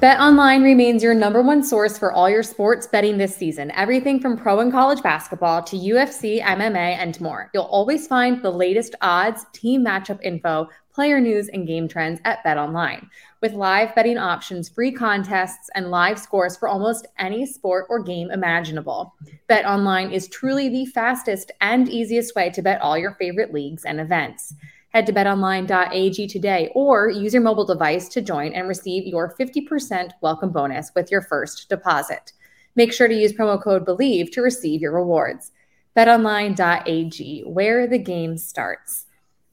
[0.00, 3.72] BetOnline remains your number one source for all your sports betting this season.
[3.72, 7.50] Everything from pro and college basketball to UFC, MMA, and more.
[7.52, 12.44] You'll always find the latest odds, team matchup info, player news, and game trends at
[12.44, 13.08] BetOnline.
[13.42, 18.30] With live betting options, free contests, and live scores for almost any sport or game
[18.30, 19.16] imaginable.
[19.50, 24.00] BetOnline is truly the fastest and easiest way to bet all your favorite leagues and
[24.00, 24.54] events.
[24.90, 30.12] Head to betonline.ag today or use your mobile device to join and receive your 50%
[30.22, 32.32] welcome bonus with your first deposit.
[32.74, 35.52] Make sure to use promo code BELIEVE to receive your rewards.
[35.94, 39.04] betonline.ag, where the game starts.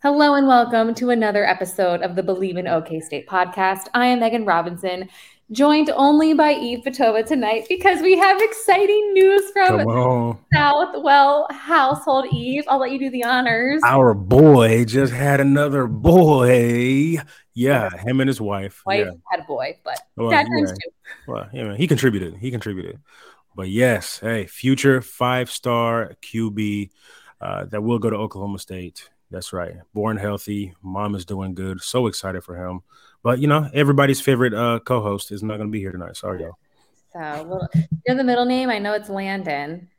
[0.02, 3.88] Hello and welcome to another episode of the Bleav in OK State podcast.
[3.94, 5.10] I am Meghan Robinson,
[5.52, 12.28] joined only by Yves Batoba tonight because we have exciting news from Southwell household.
[12.32, 13.82] Eve, I'll let you do the honors.
[13.86, 17.18] Our boy just had another boy.
[17.54, 18.82] Yeah, him and his wife.
[18.86, 19.12] Wife yeah.
[19.32, 20.66] had a boy, but well, dad yeah.
[20.66, 20.74] too.
[21.28, 22.36] Well, yeah, he contributed.
[22.38, 23.00] He contributed.
[23.56, 26.90] But yes, hey, future five star QB
[27.40, 29.10] uh, that will go to Oklahoma State.
[29.32, 29.76] That's right.
[29.94, 30.74] Born healthy.
[30.82, 31.82] Mom is doing good.
[31.82, 32.82] So excited for him.
[33.24, 36.16] But you know, everybody's favorite uh, co-host is not going to be here tonight.
[36.16, 36.60] Sorry, y'all.
[37.12, 37.68] So well,
[38.06, 38.70] you're the middle name.
[38.70, 39.90] I know it's Landon.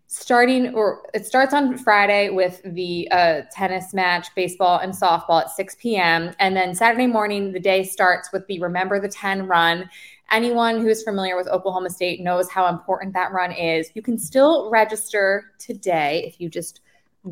[0.07, 5.49] starting or it starts on Friday with the uh, tennis match, baseball and softball at
[5.49, 6.31] 6 p.m.
[6.39, 9.89] And then Saturday morning, the day starts with the Remember the 10 run.
[10.31, 13.91] Anyone who's familiar with Oklahoma State knows how important that run is.
[13.93, 16.79] You can still register today if you just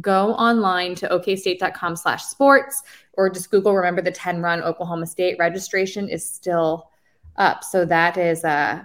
[0.01, 2.83] go online to okstate.com slash sports
[3.13, 5.37] or just Google Remember the 10 run Oklahoma State.
[5.39, 6.89] Registration is still
[7.37, 7.63] up.
[7.63, 8.83] So that is uh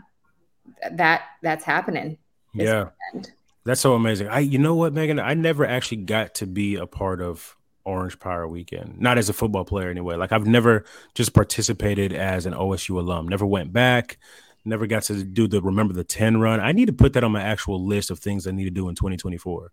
[0.93, 2.19] that that's happening.
[2.55, 2.91] Yeah.
[3.13, 3.33] weekend.
[3.65, 4.29] That's so amazing.
[4.29, 5.23] I, you know what, Meghan?
[5.23, 9.33] I never actually got to be a part of Orange Power Weekend, not as a
[9.33, 10.17] football player anyway.
[10.17, 13.29] Like I've never just participated as an OSU alum.
[13.29, 14.19] Never went back.
[14.65, 16.61] Never got to do the remember the ten run.
[16.61, 18.89] I need to put that on my actual list of things I need to do
[18.89, 19.71] in 2024.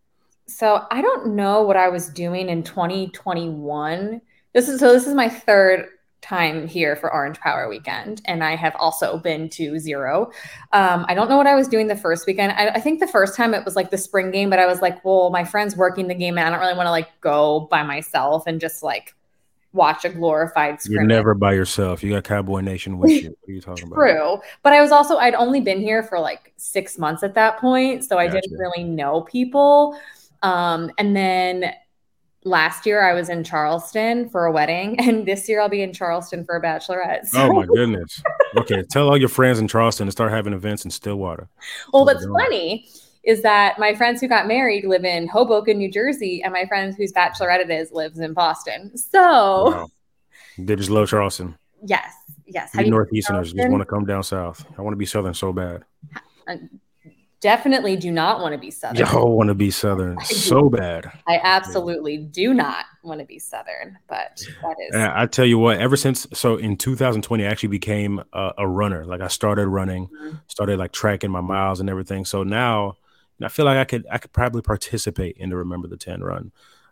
[0.51, 4.21] So I don't know what I was doing in 2021.
[4.53, 5.87] This is so this is my third
[6.21, 10.31] time here for Orange Power Weekend, and I have also been to zero.
[10.71, 12.51] Um, I don't know what I was doing the first weekend.
[12.51, 14.81] I, I think the first time it was like the spring game, but I was
[14.81, 17.61] like, well, my friend's working the game, and I don't really want to like go
[17.71, 19.15] by myself and just like
[19.73, 22.03] watch a glorified You're never by yourself.
[22.03, 23.29] You got Cowboy Nation with you.
[23.29, 23.95] What are you talking about?
[23.95, 24.41] True.
[24.63, 28.03] But I was also, I'd only been here for like six months at that point.
[28.03, 28.41] So I Gotcha.
[28.41, 29.97] didn't really know people.
[30.43, 31.73] Um, and then
[32.43, 34.95] last year I was in Charleston for a wedding.
[35.07, 37.25] And this year I'll be in Charleston for a bachelorette.
[37.27, 38.21] So, Oh my goodness.
[38.57, 41.47] Okay, tell all your friends in Charleston to start having events in Stillwater.
[41.93, 42.39] well, Oh what's God.
[42.39, 42.87] funny
[43.23, 46.95] is that my friends who got married live in Hoboken, New Jersey, and my friends
[46.97, 48.97] whose bachelorette it is lives in Boston.
[48.97, 49.87] So, Wow.
[50.57, 51.55] They just love Charleston.
[51.85, 52.11] yes,
[52.47, 52.71] yes.
[52.73, 54.65] You Have you been Northeasterners just want to come down south.
[54.77, 55.83] I want to be Southern so bad.
[57.41, 59.05] Definitely do not want to be Southern.
[59.05, 61.11] Y'all want to be Southern so bad.
[61.27, 65.57] I absolutely do not want to be Southern, but that is And I tell you
[65.57, 69.05] what, ever since so in 2020, I actually became a, a runner.
[69.05, 70.39] Like I started running, Mhm.
[70.47, 72.25] started like tracking my miles and everything.
[72.25, 72.97] So now
[73.43, 76.51] I feel like I could I could probably participate in the Remember the 10 run.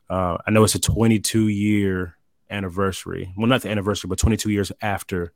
[0.10, 2.16] Uh, I know it's a 22 year
[2.50, 3.34] anniversary.
[3.38, 5.32] Well, not the anniversary, but 22 years after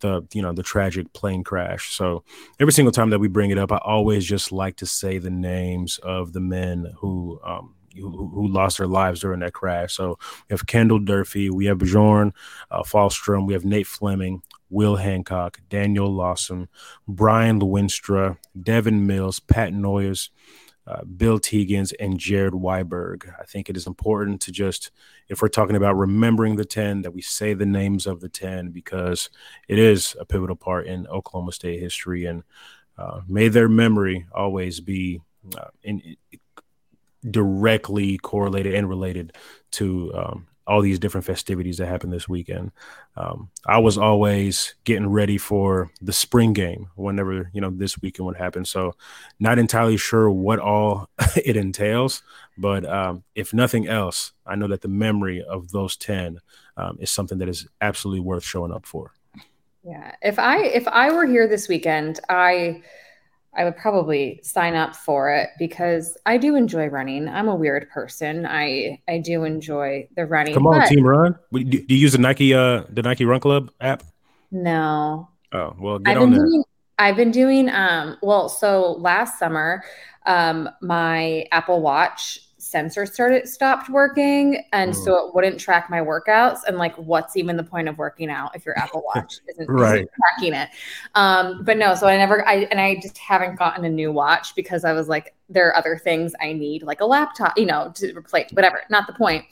[0.00, 1.94] the you know the tragic plane crash.
[1.94, 2.24] So
[2.60, 5.30] every single time that we bring it up, I always just like to say the
[5.30, 9.94] names of the men who um, who, lost their lives during that crash.
[9.94, 10.18] So
[10.48, 12.32] we have Kendall Durfey, we have Bjorn
[12.70, 16.68] uh, Fahlstrom, we have Nate Fleming, Will Hancock, Daniel Lawson,
[17.06, 20.30] Brian Luinstra, Devin Mills, Pat Noyes,
[20.86, 23.32] uh, Bill Teegins and Jared Weiberg.
[23.40, 24.90] I think it is important to just,
[25.28, 28.70] if we're talking about remembering the 10, that we say the names of the 10
[28.70, 29.30] because
[29.68, 32.24] it is a pivotal part in Oklahoma State history.
[32.24, 32.44] And
[32.96, 35.20] uh, may their memory always be
[35.56, 36.16] uh, in,
[37.28, 39.36] directly correlated and related
[39.72, 42.72] to um, all these different festivities that happen this weekend.
[43.16, 48.26] Um, I was always getting ready for the spring game whenever you know this weekend
[48.26, 48.64] would happen.
[48.64, 48.94] So,
[49.38, 52.22] not entirely sure what all it entails,
[52.58, 56.40] but um, if nothing else, I know that the memory of those ten
[56.76, 59.12] um, is something that is absolutely worth showing up for.
[59.84, 62.82] Yeah, if I if I were here this weekend, I
[63.56, 67.28] I would probably sign up for it because I do enjoy running.
[67.28, 68.46] I'm a weird person.
[68.46, 70.54] I I do enjoy the running.
[70.54, 71.36] Come on, team run.
[71.52, 74.02] Do you use the Nike uh the Nike Run Club app?
[74.50, 75.28] No.
[75.52, 76.46] Oh well, get I've on been there.
[76.46, 76.64] Doing,
[76.98, 78.48] I've been doing um well.
[78.48, 79.82] So last summer,
[80.26, 85.04] um my Apple Watch sensor started stopped working and mm.
[85.04, 88.54] so it wouldn't track my workouts and like what's even the point of working out
[88.56, 89.94] if your apple watch isn't, right.
[89.94, 90.68] isn't tracking it
[91.14, 94.54] um but no so i never i and i just haven't gotten a new watch
[94.56, 97.92] because i was like there are other things i need like a laptop you know
[97.94, 99.44] to replace whatever not the point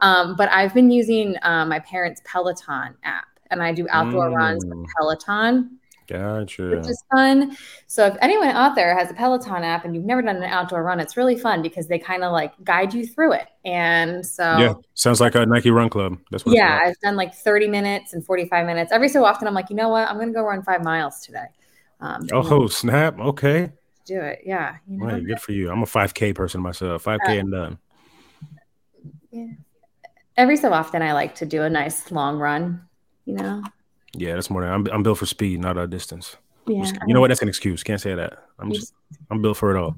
[0.00, 4.36] um but i've been using um, my parents peloton app and i do outdoor mm.
[4.36, 5.79] runs with peloton
[6.10, 6.70] Gotcha.
[6.70, 7.56] Which is fun.
[7.86, 10.82] So if anyone out there has a Peloton app and you've never done an outdoor
[10.82, 13.46] run, it's really fun because they kind of like guide you through it.
[13.64, 16.18] And so yeah, sounds like a Nike Run Club.
[16.32, 18.90] That's what yeah, I've done like 30 minutes and 45 minutes.
[18.90, 20.08] Every so often, I'm like, you know what?
[20.08, 21.46] I'm going to go run five miles today.
[22.00, 23.18] Um, oh, snap!
[23.20, 23.70] Okay,
[24.04, 24.40] do it.
[24.44, 25.04] Yeah, you know?
[25.04, 25.70] right, good for you.
[25.70, 27.04] I'm a 5K person myself.
[27.04, 27.78] 5K uh, and done.
[29.30, 29.46] Yeah.
[30.36, 32.82] Every so often, I like to do a nice long run.
[33.26, 33.62] You know.
[34.14, 34.86] Yeah, that's more than I'm.
[34.88, 36.36] I'm built for speed, not a distance.
[36.66, 37.28] Yeah, just, you know what?
[37.28, 37.82] That's an excuse.
[37.82, 38.44] Can't say that.
[38.58, 38.92] I'm just.
[39.30, 39.96] I'm built for it all.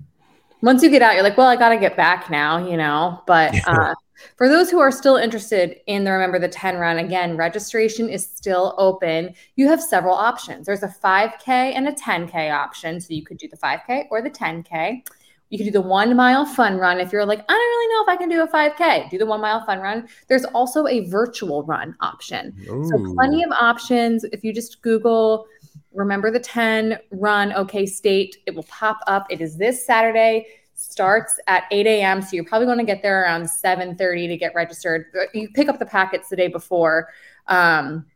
[0.62, 3.20] Once you get out, you're like, well, I got to get back now, you know.
[3.26, 3.94] But uh,
[4.36, 8.24] for those who are still interested in the Remember the 10 run, again, registration is
[8.24, 9.34] still open.
[9.56, 10.66] You have several options.
[10.66, 13.00] There's a 5K and a 10K option.
[13.00, 15.04] So you could do the 5K or the 10K.
[15.52, 18.02] You can do the one mile fun run if you're like, I don't really know
[18.02, 19.10] if I can do a 5K.
[19.10, 20.08] Do the one mile fun run.
[20.26, 22.56] There's also a virtual run option.
[22.70, 22.88] Ooh.
[22.88, 24.24] So plenty of options.
[24.24, 25.44] If you just Google
[25.92, 29.26] remember the 10 run OK State, it will pop up.
[29.28, 32.22] It is this Saturday starts at 8 a.m.
[32.22, 35.04] So you're probably going to get there around 7:30 to get registered.
[35.34, 37.10] You pick up the packets the day before.
[37.46, 38.06] Um,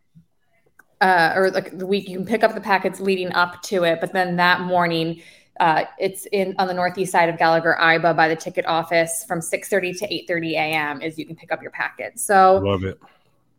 [1.03, 4.01] uh, or like the week you can pick up the packets leading up to it,
[4.01, 5.21] but then that morning
[5.61, 9.41] uh, it's in on the northeast side of Gallagher Iba by the ticket office from
[9.41, 11.01] 6:30 to 8:30 a.m.
[11.03, 12.19] is you can pick up your packet.
[12.19, 12.99] So love it.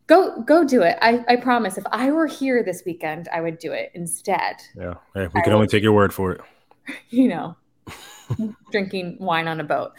[0.06, 0.96] Go go do it.
[1.02, 1.76] I, I promise.
[1.76, 4.56] If I were here this weekend, I would do it instead.
[4.76, 6.40] Yeah, hey, we can I only take your word for it.
[7.10, 7.56] You know,
[8.72, 9.92] drinking wine on a boat,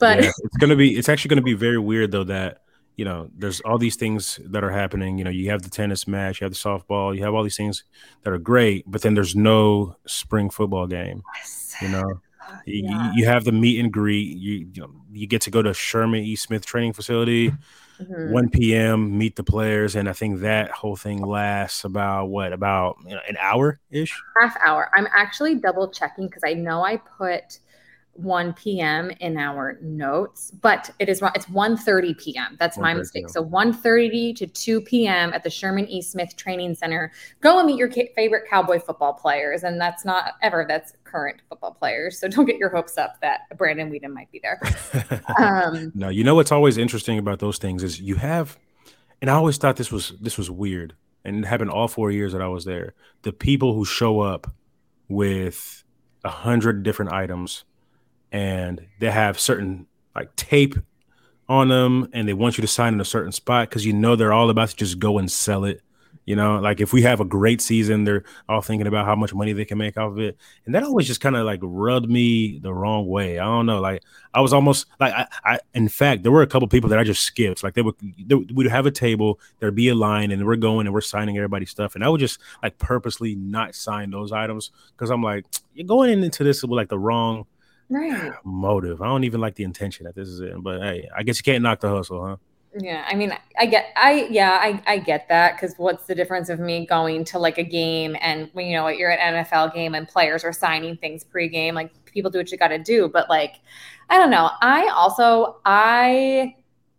[0.00, 0.96] but yeah, it's gonna be.
[0.96, 2.62] It's actually gonna be very weird though that
[2.96, 5.18] you know, there's all these things that are happening.
[5.18, 7.56] You know, you have the tennis match, you have the softball, you have all these
[7.56, 7.84] things
[8.22, 11.22] that are great, but then there's no spring football game.
[11.36, 11.76] Yes.
[11.80, 12.20] You know,
[12.66, 13.10] yeah.
[13.14, 14.36] you, you, have the meet and greet.
[14.36, 16.36] You you, know, you get to go to Sherman E.
[16.36, 17.50] Smith training facility,
[18.00, 18.32] mm-hmm.
[18.32, 19.16] 1 p.m.
[19.16, 23.20] Meet the players, and I think that whole thing lasts about what about you know,
[23.28, 24.90] an hour ish, half hour.
[24.96, 27.58] I'm actually double checking because I know I put
[28.14, 29.10] 1 p.m.
[29.20, 31.32] in our notes, but it is wrong.
[31.34, 32.56] it's 1:30 p.m.
[32.58, 33.30] That's my mistake.
[33.30, 35.32] So 1:30 to 2 p.m.
[35.32, 36.02] at the Sherman E.
[36.02, 37.10] Smith Training Center.
[37.40, 41.72] Go and meet your favorite cowboy football players, and that's not ever that's current football
[41.72, 42.18] players.
[42.18, 44.60] So don't get your hopes up that Brandon Weeden might be there.
[45.38, 48.58] um, no, you know what's always interesting about those things is you have,
[49.22, 50.94] and I always thought this was this was weird,
[51.24, 52.92] and it happened all four years that I was there.
[53.22, 54.52] The people who show up
[55.08, 55.82] with
[56.24, 57.64] a hundred different items
[58.32, 59.86] and they have certain
[60.16, 60.74] like tape
[61.48, 64.16] on them and they want you to sign in a certain spot because you know
[64.16, 65.82] they're all about to just go and sell it.
[66.24, 69.34] You know, like if we have a great season, they're all thinking about how much
[69.34, 70.38] money they can make off of it.
[70.64, 73.40] And that always just kind of like rubbed me the wrong way.
[73.40, 73.80] I don't know.
[73.80, 76.98] Like I was almost like I, I in fact, there were a couple people that
[77.00, 77.64] I just skipped.
[77.64, 80.86] Like they would they would have a table, there'd be a line, and we're going
[80.86, 81.96] and we're signing everybody's stuff.
[81.96, 86.22] And I would just like purposely not sign those items because I'm like, you're going
[86.22, 87.46] into this with like the wrong
[87.92, 89.02] right motive.
[89.02, 91.42] I don't even like the intention that this is it, but hey, I guess you
[91.44, 92.36] can't knock the hustle, huh?
[92.78, 96.48] Yeah, I mean, I get, I yeah, I I get that because what's the difference
[96.48, 99.94] of me going to like a game and when you know you're at NFL game
[99.94, 103.28] and players are signing things pregame, like people do what you got to do, but
[103.28, 103.56] like,
[104.08, 104.50] I don't know.
[104.62, 106.54] I also I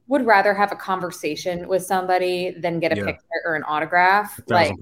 [0.07, 3.05] would rather have a conversation with somebody than get a yeah.
[3.05, 4.39] picture or an autograph.
[4.47, 4.75] Like,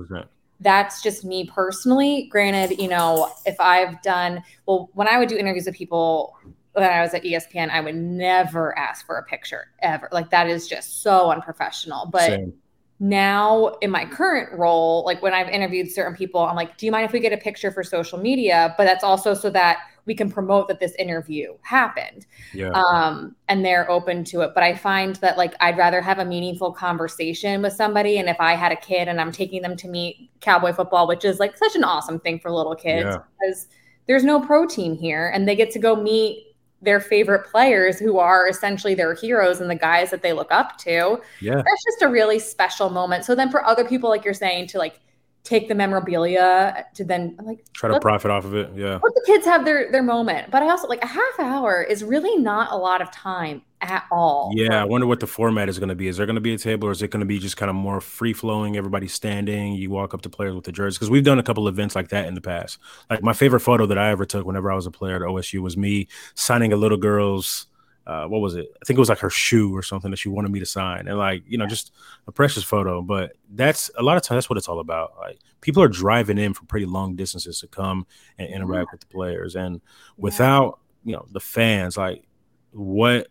[0.61, 2.27] that's just me personally.
[2.31, 6.37] Granted, you know, if I've done well, when I would do interviews with people,
[6.73, 10.07] when I was at ESPN, I would never ask for a picture ever.
[10.11, 12.07] Like that is just so unprofessional.
[12.11, 12.53] But Same.
[12.99, 16.91] now in my current role, like when I've interviewed certain people, I'm like, do you
[16.91, 18.73] mind if we get a picture for social media?
[18.77, 22.25] But that's also so that we can promote that this interview happened.
[22.53, 22.71] Yeah.
[22.71, 24.51] Um, and they're open to it.
[24.53, 28.17] But I find that like I'd rather have a meaningful conversation with somebody.
[28.17, 31.25] And if I had a kid and I'm taking them to meet cowboy football, which
[31.25, 33.17] is like such an awesome thing for little kids yeah.
[33.39, 33.67] because
[34.07, 36.47] there's no pro team here and they get to go meet
[36.81, 40.77] their favorite players who are essentially their heroes and the guys that they look up
[40.79, 41.21] to.
[41.39, 41.55] Yeah.
[41.55, 43.23] That's just a really special moment.
[43.23, 44.99] So then for other people, like you're saying, to like
[45.43, 48.69] take the memorabilia to then like try to profit off of it.
[48.75, 48.99] Yeah.
[49.01, 50.51] Let the kids have their their moment.
[50.51, 54.05] But I also like a half hour is really not a lot of time at
[54.11, 54.51] all.
[54.53, 56.07] Yeah, I wonder what the format is going to be.
[56.07, 57.69] Is there going to be a table or is it going to be just kind
[57.69, 61.09] of more free flowing, everybody standing, you walk up to players with the jerseys because
[61.09, 62.77] we've done a couple events like that in the past.
[63.09, 65.61] Like my favorite photo that I ever took whenever I was a player at OSU
[65.61, 67.67] was me signing a little girl's
[68.07, 68.67] uh, what was it?
[68.81, 71.07] I think it was like her shoe or something that she wanted me to sign,
[71.07, 71.91] and like you know, just
[72.27, 73.01] a precious photo.
[73.01, 75.13] But that's a lot of times that's what it's all about.
[75.19, 78.07] Like people are driving in from pretty long distances to come
[78.39, 78.91] and interact yeah.
[78.93, 79.81] with the players, and
[80.17, 82.23] without you know the fans, like
[82.71, 83.27] what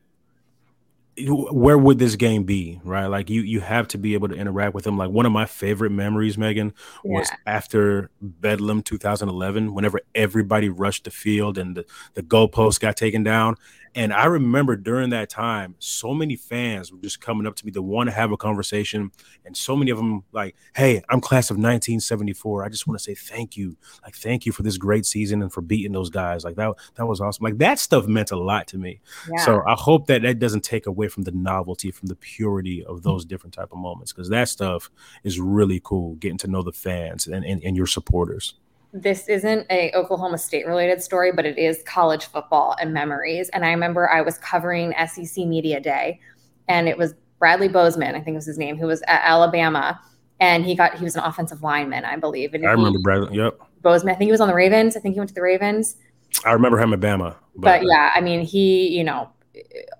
[1.29, 4.75] where would this game be right like you you have to be able to interact
[4.75, 6.73] with them like one of my favorite memories meghan
[7.05, 7.55] was yeah.
[7.55, 11.85] after bedlam 2011 whenever everybody rushed the field and the,
[12.15, 13.55] the goalpost got taken down
[13.95, 17.73] and I remember during that time, so many fans were just coming up to me
[17.73, 19.11] to want to have a conversation.
[19.45, 22.65] And so many of them, like, hey, I'm class of 1974.
[22.65, 23.77] I just want to say thank you.
[24.05, 26.45] Like, thank you for this great season and for beating those guys.
[26.45, 27.43] Like, that, that was awesome.
[27.43, 29.01] Like, that stuff meant a lot to me.
[29.29, 29.45] Yeah.
[29.45, 33.03] So I hope that that doesn't take away from the novelty, from the purity of
[33.03, 34.89] those different type of moments, because that stuff
[35.25, 38.55] is really cool, getting to know the fans and, and, and your supporters
[38.93, 43.49] this isn't a Oklahoma State related story, but it is college football and memories.
[43.51, 46.21] And I remember I was covering SEC Media Day,
[46.69, 50.01] and it was Bradley Bozeman, I think was his name, who was at Alabama,
[50.41, 52.55] and he got he was an offensive lineman, I believe.
[52.55, 53.37] And I remember Bradley.
[53.37, 53.61] Yep.
[53.83, 54.15] Bozeman.
[54.15, 54.97] I think he was on the Ravens.
[54.97, 55.97] I think he went to the Ravens.
[56.45, 57.35] I remember him at Bama.
[57.57, 59.31] But, but yeah, I mean, he, you know,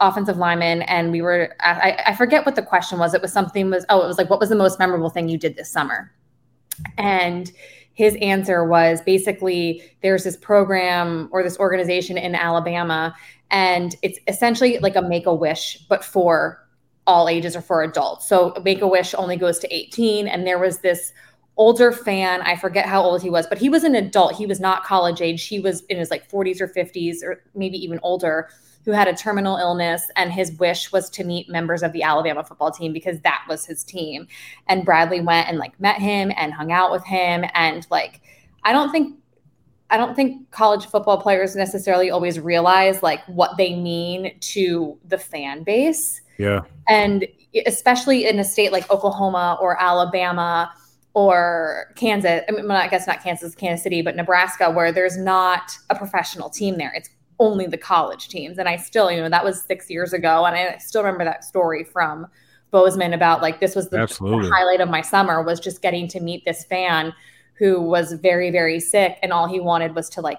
[0.01, 3.69] offensive lineman and we were I, I forget what the question was it was something
[3.69, 6.13] was oh it was like what was the most memorable thing you did this summer
[6.97, 7.53] and
[7.95, 13.15] his answer was basically there's this program or this organization in Alabama,
[13.51, 16.67] and it's essentially like a make a wish, but for
[17.07, 18.29] all ages or for adults.
[18.29, 20.29] So make a wish only goes to 18.
[20.29, 21.13] And there was this
[21.57, 24.37] older fan, I forget how old he was, but he was an adult.
[24.37, 25.47] He was not college age.
[25.47, 28.49] He was in his like 40s or 50s or maybe even older
[28.85, 32.43] who had a terminal illness and his wish was to meet members of the Alabama
[32.43, 34.27] football team because that was his team.
[34.69, 38.23] And Bradley went and like met him and hung out with him and like
[38.65, 39.17] I don't think
[39.91, 45.19] I don't think college football players necessarily always realize like what they mean to the
[45.19, 46.21] fan base.
[46.39, 46.61] Yeah.
[46.89, 47.27] And
[47.67, 50.73] especially in a state like Oklahoma or Alabama
[51.15, 55.73] or Kansas, I mean, I guess not Kansas, Kansas City, but Nebraska, where there's not
[55.91, 56.93] a professional team there.
[56.95, 57.11] It's
[57.41, 58.59] only the college teams.
[58.59, 60.45] And I still, you know, that was six years ago.
[60.45, 62.27] And I still remember that story from
[62.71, 66.21] Bozeman about like this was the, the highlight of my summer was just getting to
[66.21, 67.13] meet this fan
[67.55, 69.19] who was very, very sick.
[69.23, 70.39] And all he wanted was to like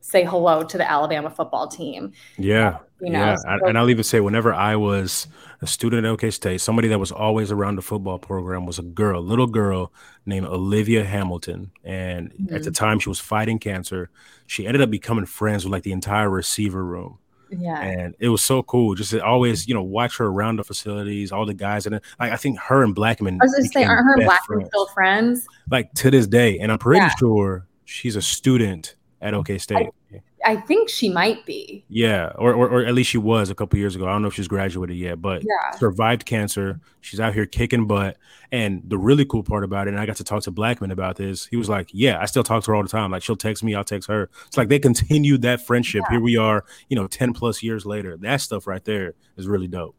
[0.00, 2.12] say hello to the Alabama football team.
[2.38, 2.78] Yeah.
[3.00, 3.36] You know, yeah.
[3.36, 5.26] So- and I'll even say, whenever I was
[5.60, 8.82] a student at OK State, somebody that was always around the football program was a
[8.82, 9.92] girl, little girl
[10.24, 11.70] named Olivia Hamilton.
[11.84, 12.54] And mm-hmm.
[12.54, 12.84] at the mm-hmm.
[12.84, 14.10] time, she was fighting cancer.
[14.46, 17.18] She ended up becoming friends with like the entire receiver room.
[17.50, 17.80] Yeah.
[17.80, 21.30] And it was so cool just to always, you know, watch her around the facilities,
[21.30, 21.86] all the guys.
[21.86, 23.38] And like, I think her and Blackmon.
[23.40, 24.68] I was just say, aren't her and Blackmon friends.
[24.68, 25.46] still friends?
[25.70, 26.58] Like to this day.
[26.58, 27.12] And I'm pretty yeah.
[27.18, 29.88] sure she's a student at OK State.
[30.12, 31.84] I, I think she might be.
[31.88, 34.06] Yeah, or, or, or at least she was a couple years ago.
[34.06, 35.72] I don't know if she's graduated yet, but yeah.
[35.72, 36.80] survived cancer.
[37.00, 38.16] She's out here kicking butt.
[38.52, 41.16] And the really cool part about it, and I got to talk to Blackmon about
[41.16, 41.46] this.
[41.46, 43.10] He was like, "Yeah, I still talk to her all the time.
[43.10, 44.30] Like she'll text me, I'll text her.
[44.46, 46.04] It's like they continued that friendship.
[46.04, 46.12] Yeah.
[46.12, 48.16] Here we are, you know, ten plus years later.
[48.16, 49.96] That stuff right there is really dope.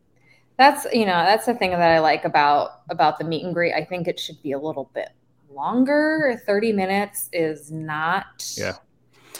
[0.57, 3.73] That's you know that's the thing that I like about about the meet and greet.
[3.73, 5.09] I think it should be a little bit
[5.49, 6.41] longer.
[6.45, 8.49] Thirty minutes is not.
[8.55, 8.77] Yeah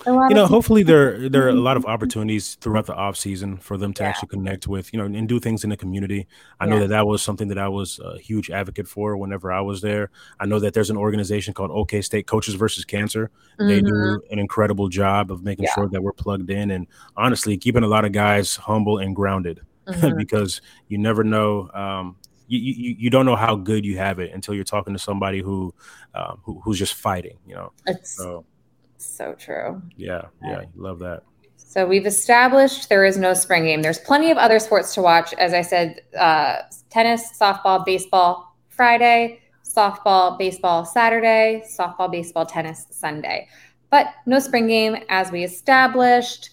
[0.06, 3.78] you know, hopefully there there are a lot of opportunities throughout the off season for
[3.78, 4.10] them to yeah.
[4.10, 6.28] actually connect with, you know, and do things in the community.
[6.60, 6.72] I yeah.
[6.72, 9.82] know that that was something that I was a huge advocate for whenever I was
[9.82, 10.12] there.
[10.40, 13.32] I know that there's an organization called OK State Coaches versus Cancer.
[13.60, 13.68] Mm-hmm.
[13.68, 14.34] They do mm-hmm.
[14.34, 15.74] an incredible job of making yeah.
[15.74, 19.62] sure that we're plugged in and honestly keeping a lot of guys humble and grounded
[19.88, 20.18] mm-hmm.
[20.18, 21.70] because you never know.
[21.74, 22.18] Um,
[22.50, 25.42] you, you, you don't know how good you have it until you're talking to somebody
[25.42, 25.74] who,
[26.16, 27.74] um, who who's just fighting, you know.
[27.86, 28.46] It's so
[29.06, 29.82] so true.
[29.96, 31.24] Yeah, yeah, love that.
[31.56, 33.82] So we've established there is no spring game.
[33.82, 35.34] There's plenty of other sports to watch.
[35.34, 43.48] As I said, uh, tennis, softball, baseball Friday, softball, baseball Saturday, softball, baseball, tennis Sunday.
[43.90, 46.52] But no spring game as we established.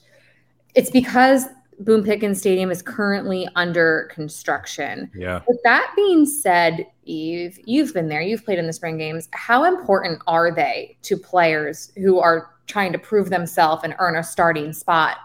[0.75, 1.47] It's because
[1.81, 5.11] Boone Pickens Stadium is currently under construction.
[5.15, 5.41] Yeah.
[5.47, 9.29] With that being said, Yves, you've been there, you've played in the spring games.
[9.33, 14.23] How important are they to players who are trying to prove themselves and earn a
[14.23, 15.19] starting spot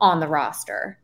[0.00, 0.98] on the roster?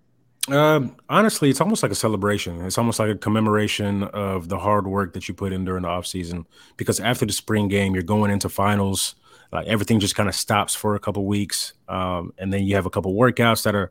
[0.48, 2.64] Um, honestly, it's almost like a celebration.
[2.64, 5.88] It's almost like a commemoration of the hard work that you put in during the
[5.88, 6.46] offseason.
[6.76, 9.16] Because after the spring game, you're going into finals.
[9.52, 12.86] Like everything just kind of stops for a couple weeks, um, and then you have
[12.86, 13.90] a couple workouts that are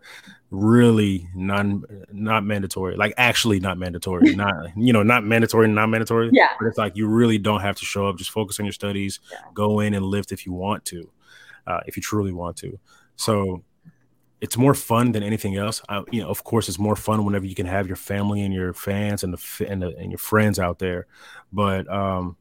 [0.51, 6.29] really non not mandatory, like actually not mandatory, not you know not mandatory, not mandatory.
[6.33, 8.17] Yeah, but it's like you really don't have to show up.
[8.17, 9.19] Just focus on your studies.
[9.31, 9.39] Yeah.
[9.53, 11.09] Go in and lift if you want to,
[11.67, 12.77] uh, if you truly want to.
[13.15, 13.63] So
[14.41, 15.81] it's more fun than anything else.
[15.89, 18.53] I, you know, of course, it's more fun whenever you can have your family and
[18.53, 21.07] your fans and the and, the, and your friends out there.
[21.51, 22.37] But um,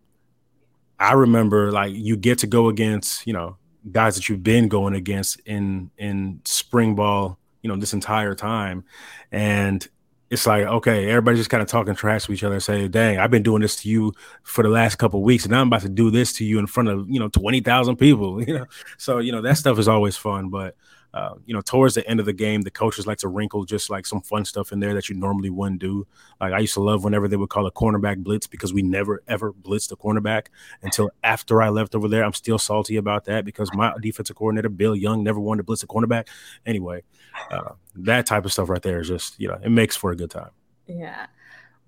[0.98, 3.56] I remember like you get to go against you know
[3.92, 8.84] guys that you've been going against in in spring ball, you know, this entire time,
[9.30, 9.86] and
[10.30, 13.18] it's like okay, everybody's just kind of talking trash to each other and say, "Dang,
[13.18, 15.82] I've been doing this to you for the last couple weeks, and now I'm about
[15.82, 18.66] to do this to you in front of you know twenty thousand people." You know,
[18.98, 20.76] so you know that stuff is always fun, but
[21.14, 23.88] uh, you know, towards the end of the game, the coaches like to wrinkle just
[23.88, 26.04] like some fun stuff in there that you normally wouldn't do.
[26.40, 29.23] Like I used to love whenever they would call a cornerback blitz because we never
[29.28, 30.47] ever blitzed a cornerback
[30.83, 32.25] until after I left over there.
[32.25, 35.85] I'm still salty about that because my defensive coordinator Bill Young never wanted to blitz
[35.85, 36.26] a cornerback.
[36.66, 37.04] Anyway,
[37.52, 40.16] uh, that type of stuff right there is just you know it makes for a
[40.16, 40.50] good time.
[40.88, 41.26] Yeah.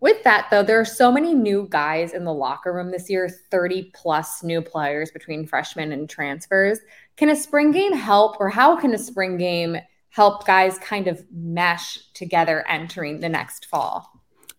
[0.00, 3.28] With that, though, there are so many new guys in the locker room this year
[3.28, 6.80] 30 plus new players between freshmen and transfers.
[7.16, 9.78] Can a spring game help, or how can a spring game
[10.10, 14.10] help guys kind of mesh together entering the next fall?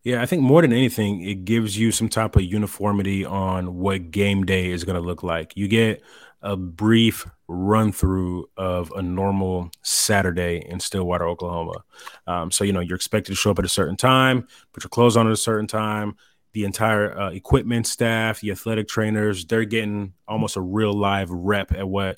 [0.03, 4.09] Yeah, I think more than anything, it gives you some type of uniformity on what
[4.09, 5.55] game day is going to look like.
[5.55, 6.01] You get
[6.41, 11.83] a brief run through of a normal Saturday in Stillwater, Oklahoma.
[12.25, 14.89] Um, so, you know, you're expected to show up at a certain time, put your
[14.89, 16.15] clothes on at a certain time.
[16.53, 21.71] The entire uh, equipment staff, the athletic trainers, they're getting almost a real live rep
[21.71, 22.17] at what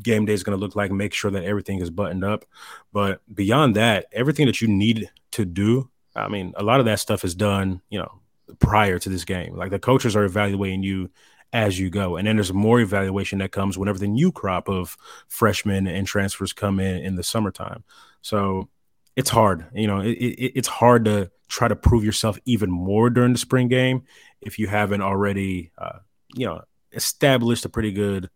[0.00, 2.44] game day is going to look like, make sure that everything is buttoned up.
[2.92, 7.00] But beyond that, everything that you need to do, I mean, a lot of that
[7.00, 8.20] stuff is done, you know,
[8.58, 9.56] prior to this game.
[9.56, 11.10] Like the coaches are evaluating you
[11.52, 12.16] as you go.
[12.16, 14.96] And then there's more evaluation that comes whenever the new crop of
[15.28, 17.84] freshmen and transfers come in in the summertime.
[18.22, 18.68] So
[19.16, 19.66] it's hard.
[19.74, 23.38] You know, it, it, it's hard to try to prove yourself even more during the
[23.38, 24.04] spring game
[24.40, 25.98] if you haven't already, uh,
[26.34, 28.30] you know, established a pretty good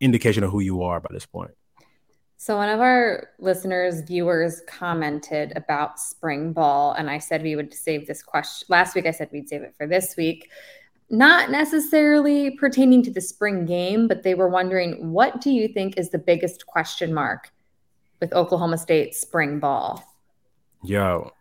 [0.00, 1.52] indication of who you are by this point.
[2.36, 7.74] So, one of our listeners, viewers commented about spring ball, and I said we would
[7.74, 8.66] save this question.
[8.70, 10.50] Last week, I said we'd save it for this week.
[11.10, 15.98] Not necessarily pertaining to the spring game, but they were wondering what do you think
[15.98, 17.50] is the biggest question mark
[18.20, 20.02] with Oklahoma State spring ball?
[20.82, 21.32] Yo,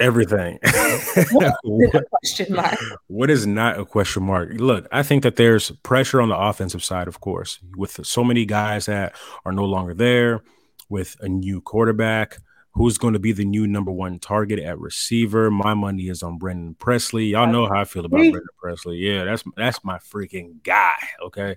[0.00, 0.58] Everything.
[2.10, 2.76] question mark?
[3.06, 4.50] What is not a question mark?
[4.54, 8.44] Look, I think that there's pressure on the offensive side, of course, with so many
[8.44, 10.42] guys that are no longer there,
[10.88, 12.38] with a new quarterback.
[12.72, 15.50] Who's going to be the new number one target at receiver?
[15.50, 17.24] My money is on Brennan Presley.
[17.28, 18.98] Y'all know how I feel about Brennan Presley.
[18.98, 20.98] Yeah, that's that's my freaking guy.
[21.22, 21.56] Okay,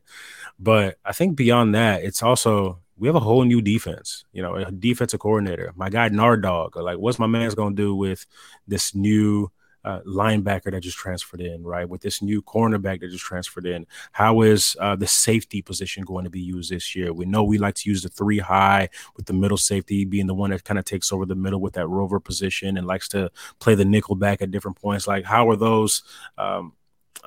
[0.57, 4.55] but I think beyond that, it's also we have a whole new defense, you know,
[4.55, 5.71] a defensive coordinator.
[5.75, 8.25] My guy Nardog, like, what's my man's gonna do with
[8.67, 9.51] this new
[9.85, 11.87] uh, linebacker that just transferred in, right?
[11.87, 16.25] With this new cornerback that just transferred in, how is uh, the safety position going
[16.25, 17.13] to be used this year?
[17.13, 20.33] We know we like to use the three high with the middle safety being the
[20.33, 23.31] one that kind of takes over the middle with that rover position and likes to
[23.59, 25.07] play the nickel back at different points.
[25.07, 26.03] Like, how are those?
[26.37, 26.73] Um,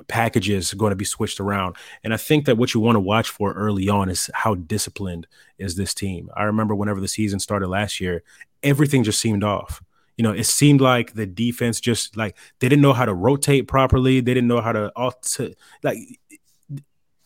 [0.07, 1.75] packages going to be switched around.
[2.03, 5.27] And I think that what you want to watch for early on is how disciplined
[5.57, 6.29] is this team.
[6.35, 8.23] I remember whenever the season started last year,
[8.61, 9.81] everything just seemed off.
[10.17, 13.67] You know, it seemed like the defense just like they didn't know how to rotate
[13.67, 14.19] properly.
[14.19, 15.49] They didn't know how to alter
[15.81, 15.97] like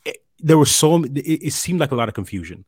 [0.05, 2.65] it, there was so it, it seemed like a lot of confusion.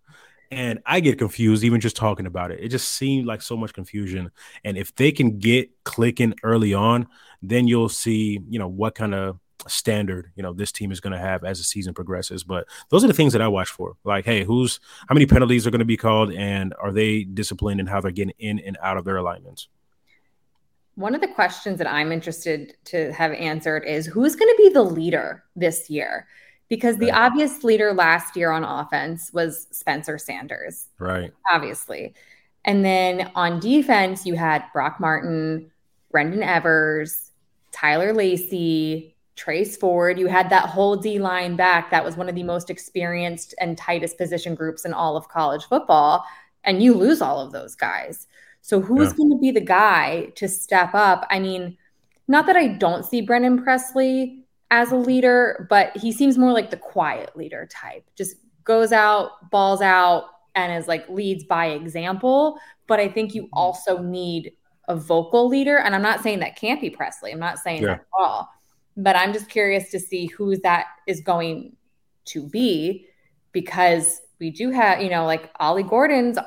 [0.52, 2.60] And I get confused even just talking about it.
[2.60, 4.32] It just seemed like so much confusion.
[4.64, 7.08] And if they can get clicking early on,
[7.42, 11.12] then you'll see, you know, what kind of standard you know this team is going
[11.12, 13.96] to have as the season progresses but those are the things that i watch for.
[14.04, 17.80] Like hey who's how many penalties are going to be called and are they disciplined
[17.80, 19.68] in how they're getting in and out of their alignments?
[20.96, 24.70] One of the questions that i'm interested to have answered is who's going to be
[24.70, 26.28] the leader this year?
[26.70, 27.26] Because the right.
[27.26, 31.32] obvious leader last year on offense was spencer sanders right.
[31.52, 32.14] obviously.
[32.66, 35.72] And then on defense, you had Brock Martin,
[36.12, 37.32] Brendon Evers,
[37.72, 40.20] Tyler Lacy, Trace Ford.
[40.20, 41.90] You had that whole D line back.
[41.92, 45.64] That was one of the most experienced and tightest position groups in all of college
[45.64, 46.26] football.
[46.66, 48.28] And you lose all of those guys.
[48.62, 49.16] So who's yeah.
[49.16, 51.26] going to be the guy to step up?
[51.30, 51.78] I mean,
[52.28, 56.70] not that I don't see Brennan Presley as a leader, but he seems more like
[56.70, 58.04] the quiet leader type.
[58.18, 62.60] Just goes out, balls out, and is like leads by example.
[62.88, 63.54] But I think you mm-hmm.
[63.54, 64.52] also need
[64.90, 65.78] a vocal leader.
[65.78, 67.32] And I'm not saying that can't be Presley.
[67.32, 67.88] I'm not saying yeah.
[67.88, 68.50] that at all.
[69.02, 71.76] But I'm just curious to see who that is going
[72.26, 73.08] to be
[73.52, 76.38] because we do have, you know, like Ollie Gordon's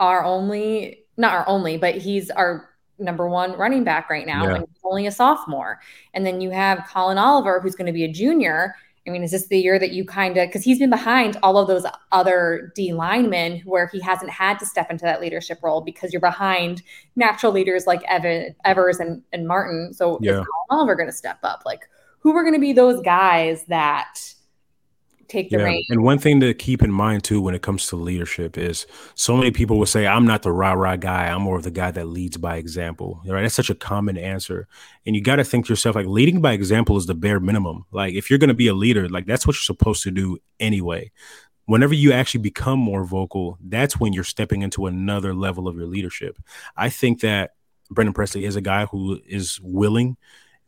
[0.00, 4.54] our only, not our only, but he's our number one running back right now, yeah.
[4.54, 5.80] and he's only a sophomore.
[6.14, 8.74] And then you have Collin Oliver, who's going to be a junior.
[9.08, 11.56] I mean, is this the year that you kind of because he's been behind all
[11.56, 15.80] of those other D linemen where he hasn't had to step into that leadership role
[15.80, 16.82] because you're behind
[17.16, 19.94] natural leaders like Evan Evers and, and Martin.
[19.94, 20.32] So yeah.
[20.32, 21.62] is Collin Oliver going to step up?
[21.64, 24.34] Like, who are going to be those guys that
[25.28, 25.64] take the yeah.
[25.64, 25.86] reins.
[25.90, 29.36] And one thing to keep in mind too when it comes to leadership is so
[29.36, 31.28] many people will say, I'm not the rah rah guy.
[31.28, 33.20] I'm more of the guy that leads by example.
[33.26, 33.42] Right?
[33.42, 34.66] That's such a common answer.
[35.06, 37.84] And you got to think to yourself, like leading by example is the bare minimum.
[37.92, 40.38] Like if you're going to be a leader, like that's what you're supposed to do
[40.58, 41.12] anyway.
[41.66, 45.86] Whenever you actually become more vocal, that's when you're stepping into another level of your
[45.86, 46.38] leadership.
[46.76, 47.50] I think that
[47.90, 50.16] Brennan Presley is a guy who is willing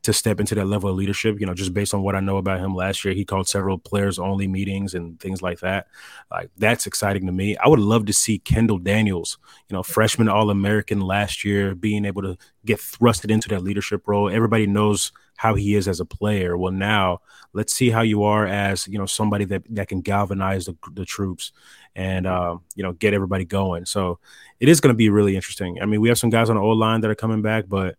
[0.02, 1.40] to step into that level of leadership.
[1.40, 3.78] You know, just based on what I know about him last year, he called several
[3.78, 5.88] players only meetings and things like that.
[6.30, 7.56] Like that's exciting to me.
[7.56, 12.04] I would love to see Kendall Daniels, you know, freshman All American last year, being
[12.04, 14.30] able to get thrusted into that leadership role.
[14.30, 16.56] Everybody knows how he is as a player.
[16.56, 17.20] Well, now
[17.52, 21.04] let's see how you are as you know somebody that that can galvanize the, the
[21.04, 21.52] troops
[21.96, 23.84] and uh, you know get everybody going.
[23.84, 24.18] So
[24.60, 25.80] it is going to be really interesting.
[25.80, 27.96] I mean, we have some guys on the old line that are coming back, but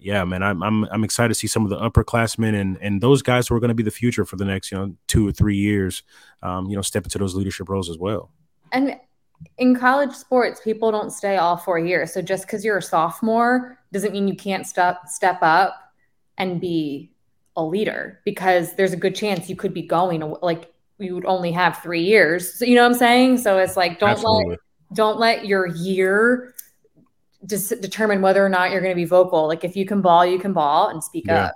[0.00, 3.22] yeah, man, I'm I'm I'm excited to see some of the upperclassmen and and those
[3.22, 5.32] guys who are going to be the future for the next you know two or
[5.32, 6.02] three years,
[6.42, 8.30] um, you know, step into those leadership roles as well.
[8.72, 8.98] And
[9.58, 12.12] in college sports, people don't stay all four years.
[12.12, 15.74] So just because you're a sophomore doesn't mean you can't step step up
[16.38, 17.12] and be
[17.56, 21.52] a leader because there's a good chance you could be going like you would only
[21.52, 22.54] have three years.
[22.54, 23.38] So you know what I'm saying?
[23.38, 24.50] So it's like don't Absolutely.
[24.50, 24.58] let
[24.92, 26.54] don't let your year
[27.46, 29.46] just determine whether or not you're going to be vocal.
[29.46, 31.46] Like if you can ball, you can ball and speak yeah.
[31.46, 31.54] up.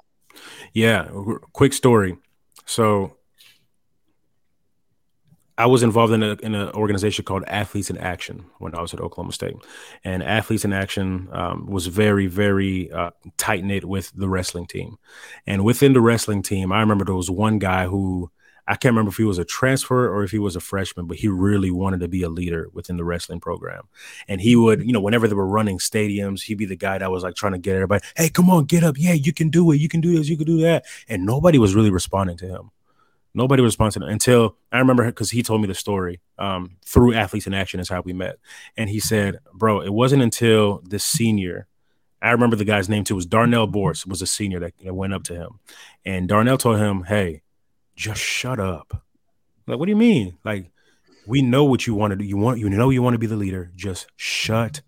[0.72, 1.08] Yeah.
[1.52, 2.16] Quick story.
[2.66, 3.16] So
[5.56, 8.92] I was involved in, a, in an organization called Athletes in Action when I was
[8.92, 9.54] at Oklahoma State,
[10.02, 14.96] and Athletes in Action um, was very, very uh, tight knit with the wrestling team.
[15.46, 18.32] And within the wrestling team, I remember there was one guy who
[18.66, 21.18] I can't remember if he was a transfer or if he was a freshman, but
[21.18, 23.82] he really wanted to be a leader within the wrestling program.
[24.26, 27.10] And he would, you know, whenever they were running stadiums, he'd be the guy that
[27.10, 28.96] was like trying to get everybody, hey, come on, get up.
[28.98, 29.76] Yeah, you can do it.
[29.76, 30.28] You can do this.
[30.28, 30.84] You can do that.
[31.08, 32.70] And nobody was really responding to him.
[33.34, 37.46] Nobody was responding until I remember because he told me the story um, through Athletes
[37.46, 38.38] in Action is how we met.
[38.76, 41.66] And he said, bro, it wasn't until the senior
[42.24, 45.12] I remember the guy's name too was Darnell Borse was a senior that, that went
[45.12, 45.60] up to him,
[46.06, 47.42] and Darnell told him, "Hey,
[47.96, 49.02] just shut up.
[49.66, 50.38] Like, what do you mean?
[50.44, 50.70] Like,
[51.26, 52.24] we know what you want to do.
[52.24, 53.70] You want, you know, you want to be the leader.
[53.74, 54.82] Just shut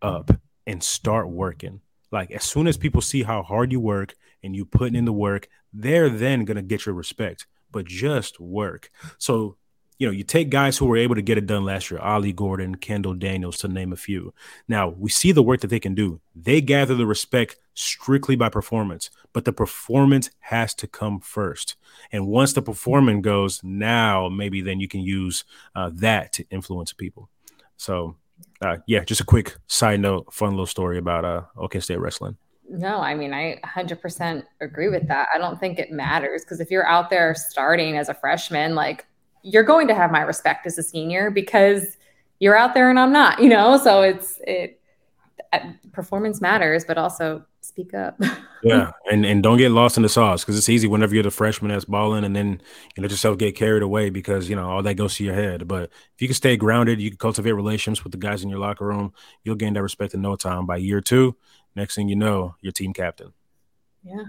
[0.00, 0.30] up
[0.66, 1.80] and start working.
[2.10, 5.12] Like, as soon as people see how hard you work and you putting in the
[5.12, 7.46] work, they're then gonna get your respect.
[7.70, 8.88] But just work.
[9.18, 9.56] So
[9.98, 12.32] you know, you take guys who were able to get it done last year, Ollie
[12.32, 14.34] Gordon, Kendall Daniels, to name a few.
[14.66, 16.20] Now we see the work that they can do.
[16.34, 21.76] They gather the respect strictly by performance, but the performance has to come first.
[22.10, 26.92] And once the performance goes, now maybe then you can use uh, that to influence
[26.92, 27.28] people.
[27.76, 28.16] So,
[28.60, 32.36] uh, yeah, just a quick side note, fun little story about uh, OK State wrestling.
[32.68, 35.28] No, I mean, I 100% agree with that.
[35.34, 39.06] I don't think it matters because if you're out there starting as a freshman, like
[39.44, 41.96] you're going to have my respect as a senior because
[42.40, 43.76] you're out there and I'm not, you know?
[43.76, 44.80] So it's, it,
[45.52, 45.58] uh,
[45.92, 48.20] performance matters, but also speak up.
[48.62, 51.30] yeah, and and don't get lost in the sauce because it's easy whenever you're the
[51.30, 52.60] freshman that's balling, and then
[52.96, 55.68] you let yourself get carried away because you know all that goes to your head.
[55.68, 58.58] But if you can stay grounded, you can cultivate relationships with the guys in your
[58.58, 59.12] locker room.
[59.44, 60.66] You'll gain that respect in no time.
[60.66, 61.36] By year two,
[61.74, 63.32] next thing you know, you're team captain.
[64.02, 64.24] Yeah,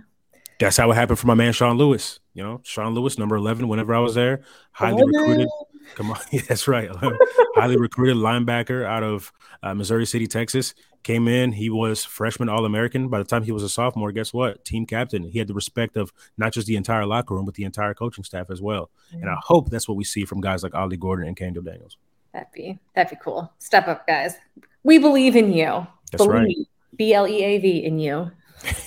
[0.59, 2.19] that's how it happened for my man Shaun Lewis.
[2.33, 3.67] You know, Shaun Lewis, number eleven.
[3.67, 4.41] Whenever I was there,
[4.71, 5.47] highly oh, recruited.
[5.95, 6.89] Come on, yeah, that's right.
[7.55, 9.31] highly recruited linebacker out of
[9.63, 10.73] uh, Missouri City, Texas.
[11.03, 11.51] Came in.
[11.51, 13.09] He was freshman All American.
[13.09, 14.65] By the time he was a sophomore, guess what?
[14.65, 15.23] Team captain.
[15.23, 18.23] He had the respect of not just the entire locker room, but the entire coaching
[18.23, 18.89] staff as well.
[19.09, 19.21] Mm-hmm.
[19.21, 21.97] And I hope that's what we see from guys like Ollie Gordon and Kendall Daniels.
[22.33, 23.53] That'd be that'd be cool.
[23.59, 24.35] Step up, guys.
[24.83, 25.87] We believe in you.
[26.11, 26.33] That's believe.
[26.33, 26.55] right.
[26.97, 28.31] B L E A V in you.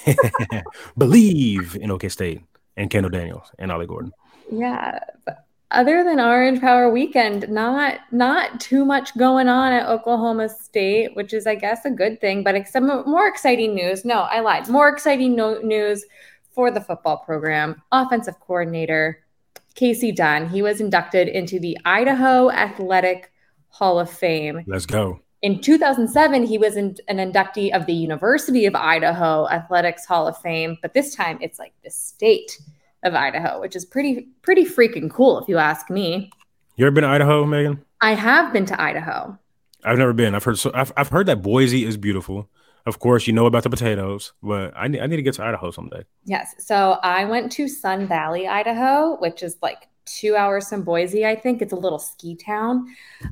[0.98, 2.42] Believe in OK State
[2.76, 4.12] and Kendall Daniels and Ollie Gordon.
[4.50, 5.00] Yeah.
[5.70, 11.34] Other than Orange Power Weekend, not not too much going on at Oklahoma State, which
[11.34, 12.42] is, I guess, a good thing.
[12.42, 14.04] But some more exciting news.
[14.04, 14.68] No, I lied.
[14.68, 16.06] More exciting no- news
[16.54, 17.82] for the football program.
[17.92, 19.22] Offensive coordinator
[19.74, 20.48] Kasey Dunn.
[20.48, 23.30] He was inducted into the Idaho Athletic
[23.68, 24.64] Hall of Fame.
[24.66, 25.20] Let's go.
[25.40, 30.36] In 2007, he was in, an inductee of the University of Idaho Athletics Hall of
[30.38, 32.60] Fame, but this time it's like the state
[33.04, 36.30] of Idaho, which is pretty pretty freaking cool if you ask me.
[36.76, 37.80] You ever been to Idaho, Meghan?
[38.00, 39.38] I have been to Idaho.
[39.84, 40.34] I've never been.
[40.34, 42.48] I've heard so I've, I've heard that Boise is beautiful.
[42.84, 45.44] Of course, you know about the potatoes, but I need, I need to get to
[45.44, 46.04] Idaho someday.
[46.24, 46.54] Yes.
[46.58, 51.34] So I went to Sun Valley, Idaho, which is like two hours from Boise, I
[51.36, 51.62] think.
[51.62, 52.86] It's a little ski town.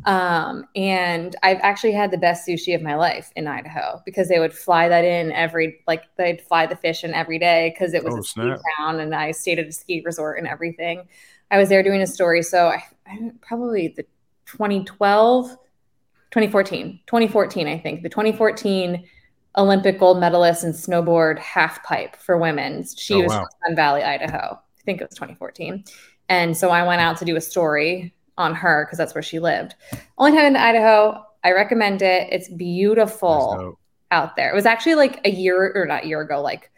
[0.05, 4.39] Um, and I've actually had the best sushi of my life in Idaho because they
[4.39, 8.05] would fly that in every, like, they'd fly the fish in every day because it
[8.05, 11.09] was Oh, a ski town and I stayed at a ski resort and everything.
[11.51, 12.43] I was there doing a story.
[12.43, 14.05] So I, I probably the
[14.47, 15.57] 2012,
[16.31, 19.07] 2014, 2014, I think, the 2014
[19.57, 22.85] Olympic gold medalist in snowboard half pipe for women.
[22.97, 23.39] She Oh, was wow.
[23.39, 24.61] from Sun Valley, Idaho.
[24.61, 25.85] I think it was 2014.
[26.29, 29.39] And so I went out to do a story on her because that's where she
[29.39, 29.75] lived.
[30.19, 31.25] Only time in Idaho.
[31.45, 32.29] I recommend it.
[32.33, 33.79] It's beautiful
[34.11, 34.51] out there.
[34.51, 36.71] It was actually like a year or not a year ago, like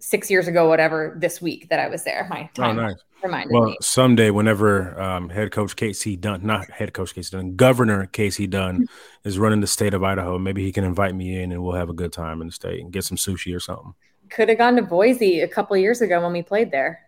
[0.00, 2.26] six years ago, whatever, this week that I was there.
[2.28, 2.96] My Oh, time nice.
[3.22, 3.76] reminded Well, me.
[3.80, 8.86] someday, whenever um, head coach Kasey Dunn, not head coach Kasey Dunn, Governor Kasey Dunn
[9.24, 11.88] is running the state of Idaho, maybe he can invite me in and we'll have
[11.88, 13.94] a good time in the state and get some sushi or something.
[14.30, 17.00] Could have gone to Boise a couple years ago when we played there.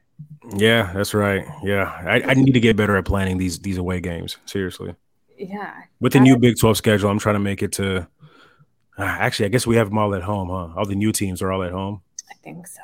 [0.57, 1.47] Yeah, that's right.
[1.63, 4.39] Yeah, I, I need to get better at planning these these away games.
[4.47, 4.95] Seriously,
[5.37, 5.75] Yeah.
[6.01, 8.09] with the new Big Twelve schedule, I'm trying to make it to.
[8.97, 10.75] Uh, actually, I guess we have them all at home, huh?
[10.77, 12.01] All the new teams are all at home.
[12.31, 12.81] I think so.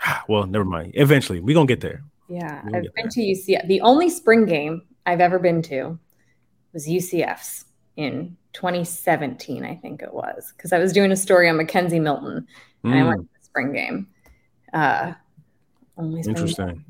[0.28, 0.92] Well, never mind.
[0.94, 2.02] Eventually, we're gonna get there.
[2.28, 3.66] Yeah, I've been to UCF.
[3.66, 5.98] The only spring game I've ever been to
[6.72, 7.64] was UCF's
[7.96, 12.46] in 2017, I think it was, because I was doing a story on McKenzie Milton
[12.84, 14.08] and I Mm, went to the spring game.
[14.72, 15.14] Uh,
[15.98, 16.84] only interesting.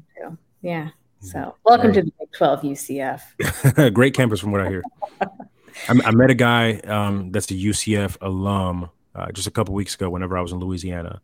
[0.61, 0.90] Yeah.
[1.21, 3.92] So welcome Very- to the Big 12 UCF.
[3.94, 4.83] Great campus, from what I hear.
[5.21, 9.94] I, I met a guy um, that's a UCF alum uh, just a couple weeks
[9.94, 10.11] ago.
[10.11, 11.21] Whenever I was in Louisiana,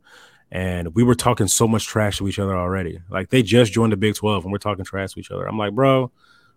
[0.50, 3.00] and we were talking so much trash to each other already.
[3.10, 5.46] Like they just joined the Big Twelve, and we're talking trash to each other.
[5.46, 6.10] I'm like, bro,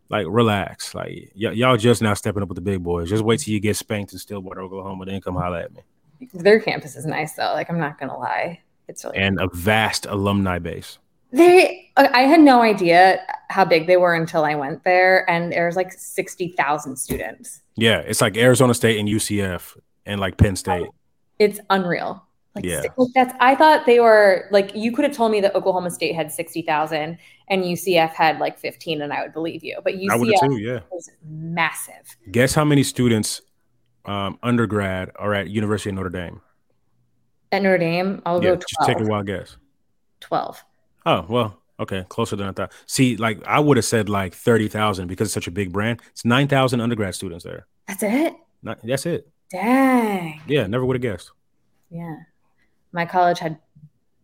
[0.09, 0.93] like relax.
[0.95, 3.09] Like y- y'all just now stepping up with the big boys.
[3.09, 5.81] Just wait till you get spanked in Stillwater, Oklahoma, then come holler at me.
[6.33, 7.53] Their campus is nice though.
[7.53, 10.97] Like I'm not gonna lie, it's really And a vast alumni base.
[11.31, 15.75] They, I had no idea how big they were until I went there, and there's
[15.75, 17.61] like sixty thousand students.
[17.75, 20.87] Yeah, it's like Arizona State and UCF and like Penn State.
[21.39, 22.23] It's unreal.
[22.55, 22.83] Like, Yeah.
[22.97, 23.33] like that's.
[23.39, 26.61] I thought they were like you could have told me that Oklahoma State had sixty
[26.61, 27.17] thousand
[27.49, 29.79] and UCF had like fifteen, and I would believe you.
[29.83, 30.57] But UCF too.
[30.57, 30.79] Yeah.
[30.95, 32.15] is massive.
[32.31, 33.41] Guess how many students,
[34.05, 36.41] um, undergrad, are at University of Notre Dame?
[37.51, 39.57] At Notre Dame, I'll Yeah, go just take a wild guess.
[40.21, 40.63] 12.
[41.07, 42.73] Oh well, okay, closer than I thought.
[42.85, 46.01] See, like I would have said like thirty thousand because it's such a big brand.
[46.11, 47.65] It's nine thousand undergrad students there.
[47.87, 48.33] That's it.
[48.61, 49.29] Not, that's it.
[49.49, 50.41] Dang.
[50.47, 51.31] Yeah, never would have guessed.
[51.89, 52.17] Yeah.
[52.91, 53.57] My college had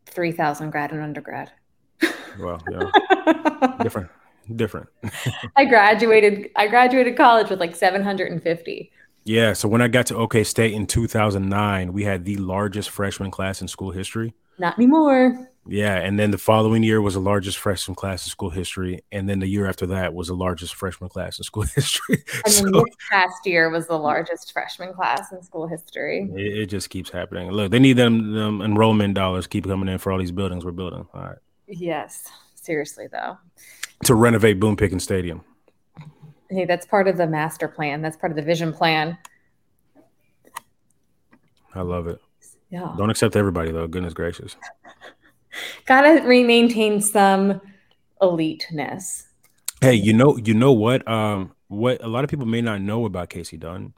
[0.07, 1.53] three thousand grad and undergrad.
[2.37, 4.09] Well, yeah, different,
[4.53, 4.89] different.
[5.55, 6.49] I graduated.
[6.57, 8.91] I graduated college with like 750.
[9.23, 9.53] Yeah.
[9.53, 12.89] So when I got to OK State in two thousand nine, we had the largest
[12.89, 14.33] freshman class in school history.
[14.59, 15.49] Not anymore.
[15.65, 19.29] Yeah, and then the following year was the largest freshman class in school history, and
[19.29, 22.23] then the year after that was the largest freshman class in school history.
[22.43, 26.29] And so then this past year was the largest freshman class in school history.
[26.35, 27.49] it, it just keeps happening.
[27.49, 30.71] Look, they need them, them enrollment dollars keep coming in for all these buildings we're
[30.71, 31.07] building.
[31.13, 31.37] All right.
[31.67, 32.27] Yes.
[32.55, 33.37] Seriously, though.
[34.05, 35.43] To renovate Boone Pickens Stadium.
[36.49, 38.01] Hey, that's part of the master plan.
[38.01, 39.17] That's part of the vision plan.
[41.73, 42.19] I love it.
[42.69, 42.93] Yeah.
[42.97, 43.87] Don't accept everybody though.
[43.87, 44.55] Goodness gracious.
[45.85, 47.61] Gotta re- maintain some
[48.21, 49.23] eliteness.
[49.81, 51.05] Hey, you know, you know what?
[51.07, 53.93] Um, what a lot of people may not know about Kasey Dunn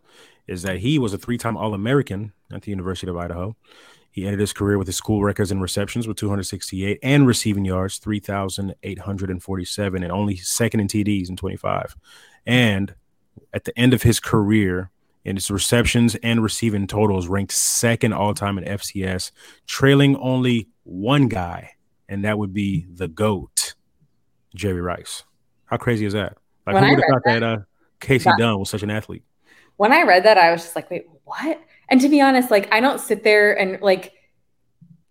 [0.48, 3.56] is that he was a three-time All-American at the University of Idaho.
[4.12, 7.98] He ended his career with his school records and receptions with 268 and receiving yards
[7.98, 11.96] 3,847 and only second in TDs in 25.
[12.46, 12.96] And
[13.54, 14.92] at the end of his career,
[15.26, 19.32] in his receptions and receiving totals, ranked second all-time in FCS,
[19.66, 21.72] trailing only one guy,
[22.10, 23.76] and that would be the GOAT,
[24.54, 25.24] Jerry Rice.
[25.66, 26.38] How crazy is that?
[26.66, 27.58] Like When who would have thought that, uh,
[28.00, 29.24] Kasey that- Dunn was such an athlete?
[29.78, 31.62] when I read that, I was just like, wait, what?
[31.90, 34.14] And to be honest, like I don't sit there and like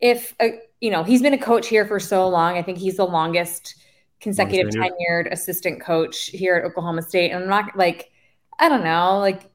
[0.01, 2.57] if a, you know he's been a coach here for so long.
[2.57, 3.77] I think he's the longest
[4.21, 7.31] consecutive tenured assistant coach here at Oklahoma State.
[7.31, 8.11] And I'm not like,
[8.59, 9.51] I don't know, like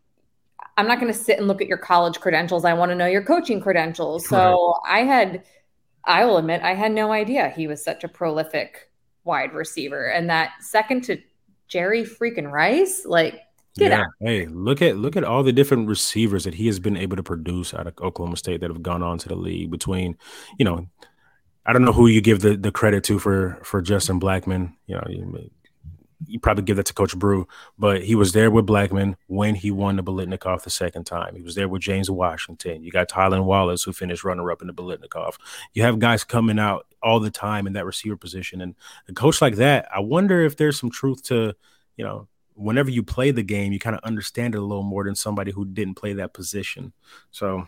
[0.78, 2.64] I'm not going to sit and look at your college credentials.
[2.66, 4.28] I want to know your coaching credentials.
[4.28, 5.02] So right.
[5.02, 5.44] I had,
[6.06, 8.90] I will admit, I had no idea he was such a prolific
[9.24, 10.10] wide receiver.
[10.10, 11.18] And that second to
[11.68, 13.42] Jerry freaking Rice, like
[13.78, 14.02] Get yeah.
[14.02, 14.08] Out.
[14.20, 17.24] Hey, look at look at all the different receivers that he has been able to
[17.24, 19.72] produce out of Oklahoma State that have gone on to the league.
[19.72, 20.18] Between,
[20.58, 20.88] you know,
[21.66, 24.74] I don't know who you give the, the credit to for for Justin Blackmon.
[24.88, 25.04] You know,
[26.28, 29.72] you, probably give that to Coach Brew, but he was there with Blackmon when he
[29.72, 31.36] won the Biletnikoff the second time.
[31.36, 32.84] He was there with James Washington.
[32.84, 35.36] You got Tylan Wallace, who finished runner up in the Biletnikoff.
[35.74, 38.76] You have guys coming out all the time in that receiver position, and
[39.08, 41.54] a coach like that, I wonder if there's some truth to,
[41.96, 42.28] you know,
[42.60, 45.52] whenever you play the game, you kind of understand it a little more than somebody
[45.52, 46.92] who didn't play that position.
[47.32, 47.68] So,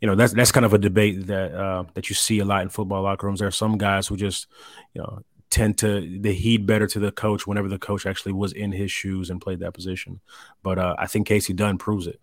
[0.00, 2.62] you know, that's that's kind of a debate that uh, that you see a lot
[2.62, 3.40] in football locker rooms.
[3.40, 4.46] There are some guys who just,
[4.94, 8.52] you know, tend to they heed better to the coach whenever the coach actually was
[8.52, 10.20] in his shoes and played that position.
[10.62, 12.20] But uh, I think Kasey Dunn proves it.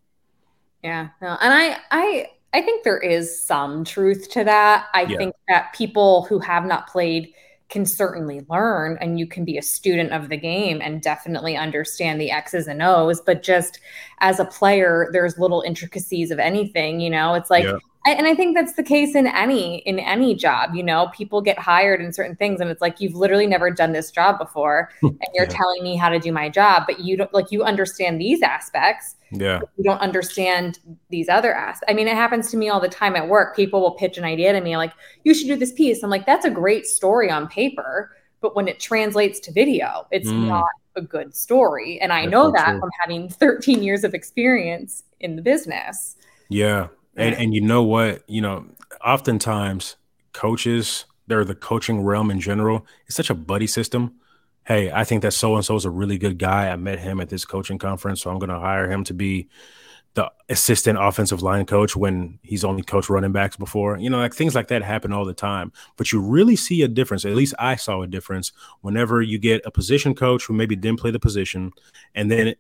[0.84, 4.88] Yeah, no, and I I I think there is some truth to that.
[4.94, 5.18] I yeah.
[5.18, 7.34] think that people who have not played
[7.70, 12.20] can certainly learn and you can be a student of the game and definitely understand
[12.20, 13.22] the X's and O's.
[13.22, 13.80] But just
[14.22, 17.78] as a player, there's little intricacies of anything, you know, it's like, yeah.
[18.10, 20.76] And I think that's the case in any in any job.
[20.76, 23.91] You know, people get hired in certain things, and it's like you've literally never done
[23.91, 25.50] this job before, and you're yeah.
[25.50, 29.15] telling me how to do my job, but you don't like you understand these aspects,
[29.32, 29.62] yeah.
[29.78, 31.91] You don't understand these other aspects.
[31.91, 33.56] I mean, it happens to me all the time at work.
[33.56, 34.93] People will pitch an idea to me like,
[35.24, 36.04] you should do this piece.
[36.04, 38.15] I'm like, that's a great story on paper.
[38.41, 40.48] But when it translates to video, it's mm.
[40.48, 42.00] not a good story.
[42.00, 42.80] And I that's know that true.
[42.80, 46.15] from having 13 years of experience in the business.
[46.50, 46.88] Yeah.
[47.19, 48.23] And, and you know what?
[48.29, 48.65] You know,
[49.05, 49.95] oftentimes
[50.34, 52.86] coaches, they're the coaching realm in general.
[53.05, 54.19] It's such a buddy system
[54.69, 56.69] hey, I think that so and so is a really good guy.
[56.69, 59.49] I met him at this coaching conference, so I'm going to hire him to be
[60.13, 63.97] the assistant offensive line coach when he's only coached running backs before.
[63.97, 65.71] You know, like things like that happen all the time.
[65.97, 67.25] But you really see a difference.
[67.25, 68.51] At least I saw a difference
[68.82, 71.71] whenever you get a position coach who maybe didn't play the position,
[72.13, 72.53] and then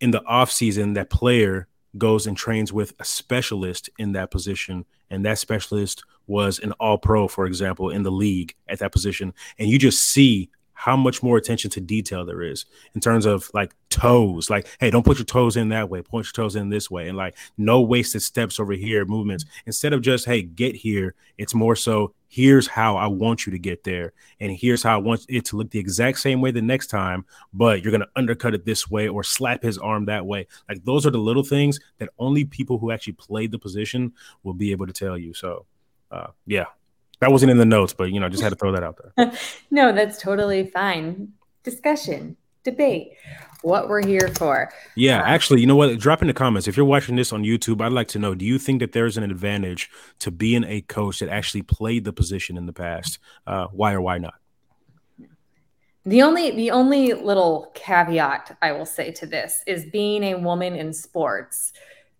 [0.00, 4.84] in the off season, that player goes and trains with a specialist in that position,
[5.10, 9.32] and that specialist was an all pro, for example, in the league at that position,
[9.58, 13.50] and you just see how much more attention to detail there is in terms of
[13.54, 14.50] like toes.
[14.50, 17.08] Like, hey, don't put your toes in that way, point your toes in this way,
[17.08, 19.44] and like no wasted steps over here, movements.
[19.66, 23.58] Instead of just, hey, get here, it's more so here's how I want you to
[23.60, 26.60] get there, and here's how I want it to look the exact same way the
[26.60, 30.48] next time, but you're gonna undercut it this way or slap his arm that way.
[30.68, 34.52] Like those are the little things that only people who actually played the position will
[34.52, 35.32] be able to tell you.
[35.32, 35.66] So
[36.10, 36.64] uh, yeah,
[37.20, 39.32] that wasn't in the notes, but you know, just had to throw that out there.
[39.70, 41.32] no, that's totally fine.
[41.62, 43.12] Discussion, debate,
[43.62, 44.72] what we're here for.
[44.96, 45.98] Yeah, uh, actually, you know what?
[45.98, 47.80] Drop in the comments if you're watching this on YouTube.
[47.80, 51.20] I'd like to know: Do you think that there's an advantage to being a coach
[51.20, 53.18] that actually played the position in the past?
[53.46, 54.34] Uh, why or why not?
[56.06, 60.74] The only the only little caveat I will say to this is being a woman
[60.74, 61.72] in sports.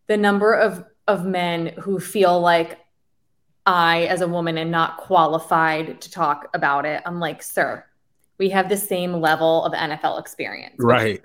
[0.07, 2.79] The number of of men who feel like
[3.67, 7.03] I, as a woman, am not qualified to talk about it.
[7.07, 7.85] I'm like, sir,
[8.39, 10.77] we have the same level of NFL experience.
[10.79, 11.21] Right.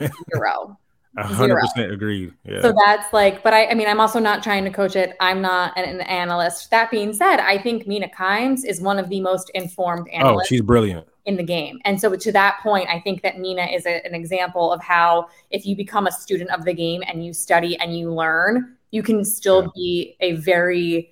[0.34, 0.78] Zero.
[1.16, 2.32] hundred percent agreed.
[2.44, 2.62] Yeah.
[2.62, 5.16] So that's like, but I, I mean, I'm also not trying to coach it.
[5.20, 6.70] I'm not an, an, analyst.
[6.70, 10.46] That being said, I think Mina Kimes is one of the most informed oh, analysts.
[10.46, 11.80] Oh, she's brilliant in the game.
[11.84, 15.28] And so to that point, I think that Mina is a, an example of how
[15.50, 19.02] if you become a student of the game and you study and you learn, you
[19.02, 19.68] can still yeah.
[19.74, 21.10] be a very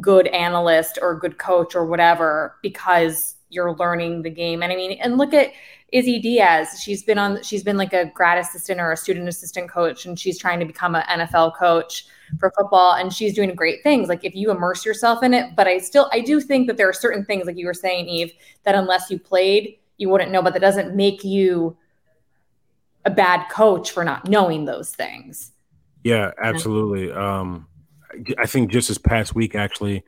[0.00, 4.62] good analyst or good coach or whatever because you're learning the game.
[4.62, 5.52] And I mean, and look at
[5.90, 6.80] Izzy Diaz.
[6.82, 10.18] She's been on, she's been like a grad assistant or a student assistant coach, and
[10.18, 12.06] she's trying to become an NFL coach
[12.38, 12.94] for football.
[12.94, 14.08] And she's doing great things.
[14.08, 16.88] Like if you immerse yourself in it, but I still, I do think that there
[16.88, 18.32] are certain things, like you were saying, Yves,
[18.64, 21.76] that unless you played, you wouldn't know, but that doesn't make you
[23.04, 25.52] a bad coach for not knowing those things.
[26.02, 27.10] Yeah, absolutely.
[27.10, 27.66] Um,
[28.38, 30.04] I think just this past week, actually,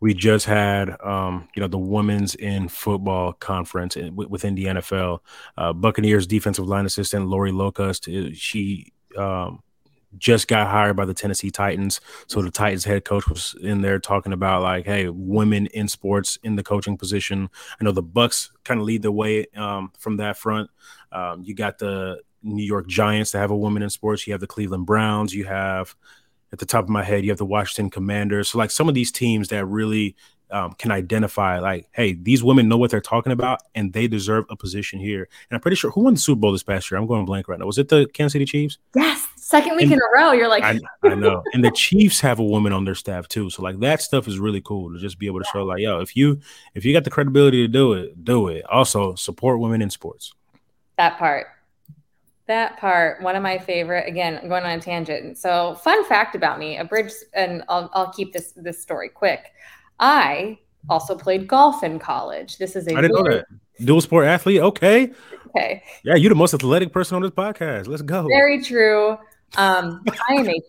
[0.00, 5.20] we just had um, you know the women's in football conference in, within the NFL.
[5.56, 9.62] Uh, Buccaneers defensive line assistant Lori Locust, uh, she um,
[10.16, 12.00] just got hired by the Tennessee Titans.
[12.26, 16.38] So the Titans head coach was in there talking about like, hey, women in sports
[16.42, 17.50] in the coaching position.
[17.80, 20.70] I know the Bucks kind of lead the way um, from that front.
[21.12, 24.26] Um, you got the New York Giants to have a woman in sports.
[24.26, 25.34] You have the Cleveland Browns.
[25.34, 25.94] You have,
[26.52, 28.48] at the top of my head, you have the Washington Commanders.
[28.48, 30.16] So like some of these teams that really
[30.50, 34.46] um, can identify like, hey, these women know what they're talking about and they deserve
[34.50, 35.28] a position here.
[35.50, 36.98] And I'm pretty sure who won the Super Bowl this past year?
[36.98, 37.66] I'm going blank right now.
[37.66, 38.78] Was it the Kansas City Chiefs?
[38.94, 40.32] Yes, second week and in a row.
[40.32, 41.42] You're like, I, I, know.
[41.52, 43.50] And the Chiefs have a woman on their staff too.
[43.50, 46.00] So like that stuff is really cool to just be able to show like, yo,
[46.00, 46.40] if you
[46.74, 48.64] if you got the credibility to do it, do it.
[48.66, 50.32] Also support women in sports.
[50.96, 51.46] That part.
[52.48, 54.08] That part, one of my favorite.
[54.08, 55.38] Again, I'm going on a tangent.
[55.38, 59.52] So, fun fact about me: a bridge, and I'll, I'll keep this this story quick.
[60.00, 62.58] I also played golf in college.
[62.58, 63.46] This is a I didn't know that.
[63.84, 64.60] Dual sport athlete.
[64.60, 65.12] Okay.
[65.48, 65.82] Okay.
[66.02, 67.86] Yeah, you're the most athletic person on this podcast.
[67.86, 68.26] Let's go.
[68.26, 69.18] Very true.
[69.56, 70.60] Um, I am a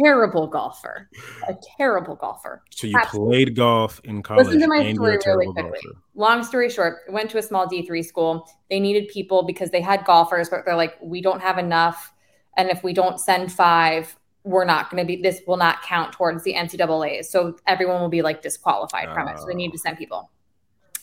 [0.00, 1.08] terrible golfer.
[1.48, 2.62] A terrible golfer.
[2.70, 3.36] So you Absolutely.
[3.36, 4.46] played golf in college.
[4.46, 5.80] Listen to my story really quickly.
[5.82, 6.00] Golfer.
[6.14, 8.48] Long story short, went to a small D3 school.
[8.68, 12.12] They needed people because they had golfers, but they're like, we don't have enough.
[12.56, 16.12] And if we don't send five, we're not going to be this will not count
[16.12, 17.24] towards the NCAA.
[17.24, 19.38] So everyone will be like disqualified uh, from it.
[19.38, 20.30] So they need to send people.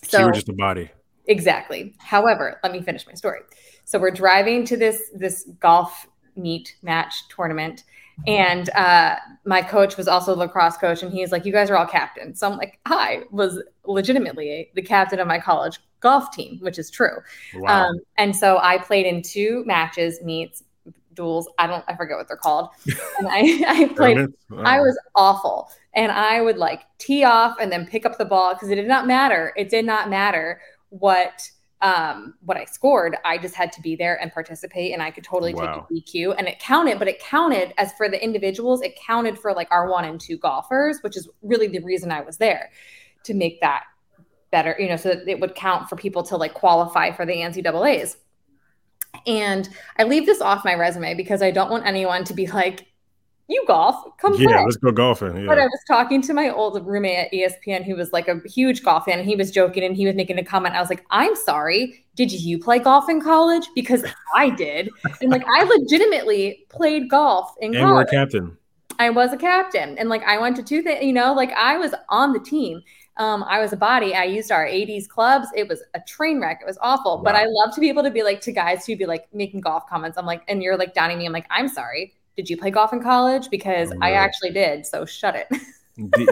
[0.03, 0.91] So, so you were just a body.
[1.28, 1.95] Exactly.
[1.99, 3.41] However, let me finish my story.
[3.86, 7.84] So we're driving to this this golf meet match tournament,
[8.27, 9.15] and uh,
[9.45, 12.39] my coach was also a lacrosse coach, and he's like, "You guys are all captains."
[12.39, 16.89] So I'm like, "I was legitimately the captain of my college golf team," which is
[16.89, 17.17] true.
[17.55, 17.88] Wow.
[17.88, 20.63] Um, and so I played in two matches, meets,
[21.15, 21.49] duels.
[21.57, 22.69] I don't, I forget what they're called.
[23.19, 24.57] And I, I played, oh.
[24.57, 25.69] I was awful.
[25.93, 28.88] And I would like tee off and then pick up the ball because it did
[28.88, 29.53] not matter.
[29.55, 30.59] It did not matter
[30.89, 31.49] what
[31.84, 33.17] um, what I scored.
[33.25, 35.86] I just had to be there and participate, and I could totally wow.
[35.89, 36.97] take a DQ, and it counted.
[36.97, 38.81] But it counted as for the individuals.
[38.81, 42.21] It counted for like our one and two golfers, which is really the reason I
[42.21, 42.71] was there
[43.23, 43.84] to make that
[44.49, 44.75] better.
[44.79, 48.17] You know, so that it would count for people to like qualify for the NCAA's.
[49.27, 49.67] And
[49.99, 52.88] I leave this off my resume because I don't want anyone to be like,
[53.54, 54.64] you golf, come yeah, play.
[54.66, 55.38] let's go golfing.
[55.38, 55.45] Yeah.
[55.45, 58.84] But I was talking to my old roommate at ESPN who was like a huge
[58.84, 60.76] golf fan, and he was joking and he was making a comment.
[60.76, 63.66] I was like, I'm sorry, did you play golf in college?
[63.76, 64.04] Because
[64.36, 64.89] I did,
[65.22, 68.08] and like I legitimately played golf in and college.
[68.12, 68.58] we're a captain.
[68.99, 71.04] I was a captain, and like I went to two things.
[71.04, 72.82] You know, like I was on the team.
[73.18, 74.16] Um, I was a body.
[74.16, 75.47] I used our 80s clubs.
[75.56, 76.60] It was a train wreck.
[76.62, 77.18] It was awful.
[77.18, 77.24] Wow.
[77.24, 79.62] But I love to be able to be like to guys who be like making
[79.62, 80.18] golf comments.
[80.18, 81.28] I'm like, and you're like downing me.
[81.28, 82.14] I'm like, I'm sorry.
[82.36, 83.49] Did you play golf in college?
[83.49, 84.86] Because oh, I actually did.
[84.86, 85.47] So shut it.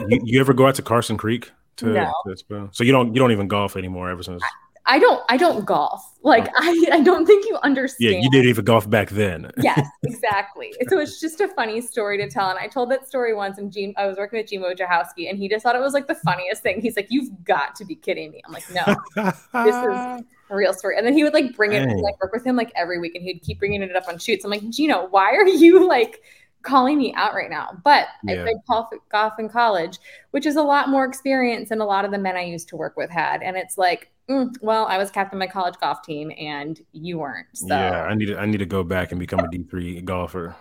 [0.10, 1.52] you, you, ever go out to Karsten Creek?
[1.78, 2.14] To, no.
[2.28, 4.42] To so you don't you don't even golf anymore ever since.
[4.44, 6.18] I, I don't I don't golf.
[6.24, 6.52] Like oh.
[6.58, 8.14] I, I don't think you understand.
[8.16, 9.52] Yeah, you didn't even golf back then.
[9.62, 10.74] yes, exactly.
[10.90, 12.50] so it's just a funny story to tell.
[12.50, 15.38] And I told that story once and Gene I was working with Gene Wojciechowski and
[15.38, 16.82] he just thought it was like the funniest thing.
[16.82, 18.42] He's like, You've got to be kidding me.
[18.46, 20.98] I'm like, no, this is a real story.
[20.98, 23.24] And then he would like bring it like work with him like every week and
[23.24, 24.46] he'd keep bringing it up on shoots.
[24.46, 26.22] I'm like, Gino, why are you like
[26.62, 27.78] calling me out right now.
[27.84, 28.42] But yeah.
[28.42, 30.00] I played golf, golf in college,
[30.32, 32.76] which is a lot more experience than a lot of the men I used to
[32.76, 33.42] work with had.
[33.42, 37.20] And it's like, mm, well, I was captain of my college golf team and you
[37.20, 37.48] weren't.
[37.54, 37.68] So.
[37.68, 40.56] Yeah, I need to, I need to go back and become a D3 golfer.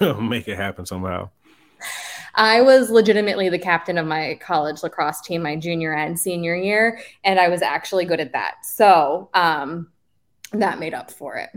[0.20, 1.30] Make it happen somehow.
[2.36, 7.00] I was legitimately the captain of my college lacrosse team my junior and senior year,
[7.24, 8.64] and I was actually good at that.
[8.64, 9.88] So um,
[10.52, 11.50] that made up for it.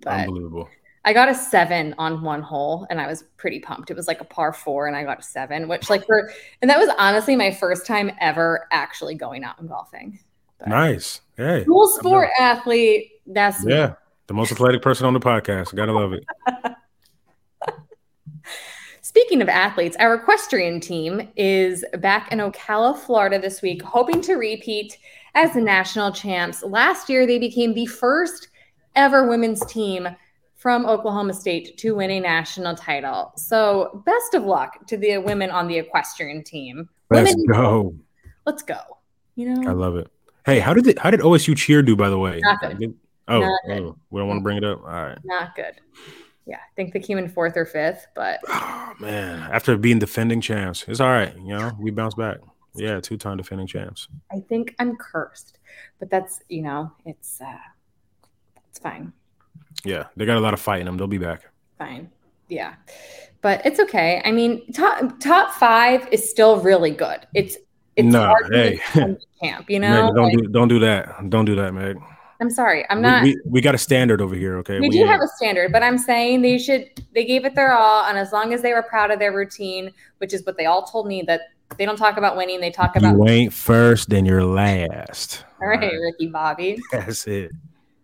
[0.00, 0.68] But Unbelievable.
[1.04, 3.90] I got a seven on one hole and I was pretty pumped.
[3.90, 6.30] It was like a par four and I got a seven, which like for
[6.60, 10.20] and that was honestly my first time ever actually going out and golfing.
[10.58, 11.20] But nice.
[11.36, 11.64] Hey.
[11.66, 13.10] Cool sport athlete.
[13.26, 13.86] That's yeah.
[13.88, 13.94] Me.
[14.28, 15.74] The most athletic person on the podcast.
[15.74, 16.24] Gotta love it.
[19.04, 24.34] Speaking of athletes, our equestrian team is back in Ocala, Florida this week, hoping to
[24.34, 24.96] repeat
[25.34, 26.62] as the national champs.
[26.62, 28.48] Last year, they became the first
[28.94, 30.08] ever women's team
[30.54, 33.32] from Oklahoma State to win a national title.
[33.36, 36.88] So, best of luck to the women on the equestrian team.
[37.10, 37.94] Let's women, go.
[38.46, 38.78] Let's go.
[39.34, 40.12] You know, I love it.
[40.46, 41.96] Hey, how did it, how did OSU cheer do?
[41.96, 42.40] By the way.
[42.44, 42.94] Oh, not good.
[43.26, 44.78] oh, we don't want to bring it up.
[44.84, 45.74] All right, not good.
[46.46, 50.40] Yeah, I think they came in fourth or fifth, but oh, man, after being defending
[50.40, 51.34] champs, it's all right.
[51.36, 52.38] You know, we bounce back.
[52.74, 54.08] Yeah, two time defending champs.
[54.30, 55.58] I think I'm cursed,
[55.98, 57.58] but that's you know, it's uh,
[58.68, 59.12] it's fine.
[59.84, 60.96] Yeah, they got a lot of fight in them.
[60.96, 61.42] They'll be back.
[61.78, 62.10] Fine.
[62.48, 62.74] Yeah.
[63.40, 64.22] But it's okay.
[64.24, 67.26] I mean, top top five is still really good.
[67.34, 67.56] It's
[67.96, 68.80] it's no, hard hey.
[69.42, 70.06] camp, you know.
[70.06, 71.30] Meg, don't like, do don't do that.
[71.30, 71.98] Don't do that, Meg.
[72.42, 72.84] I'm sorry.
[72.90, 73.22] I'm not.
[73.22, 74.80] We, we, we, got a standard over here, okay?
[74.80, 76.90] We, we do have a standard, but I'm saying they should.
[77.14, 79.92] They gave it their all, and as long as they were proud of their routine,
[80.18, 81.42] which is what they all told me that
[81.78, 82.60] they don't talk about winning.
[82.60, 83.14] They talk about.
[83.14, 85.44] You ain't first, then you're last.
[85.60, 85.96] all right, all right.
[85.96, 86.78] Ricky Bobby.
[86.90, 87.52] That's it.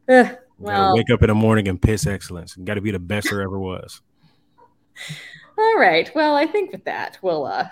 [0.08, 0.38] Ugh.
[0.60, 2.54] Well, wake up in the morning and piss excellence.
[2.54, 4.00] Got to be the best there ever was.
[5.58, 6.08] All right.
[6.14, 7.68] Well, I think with that, we'll uh,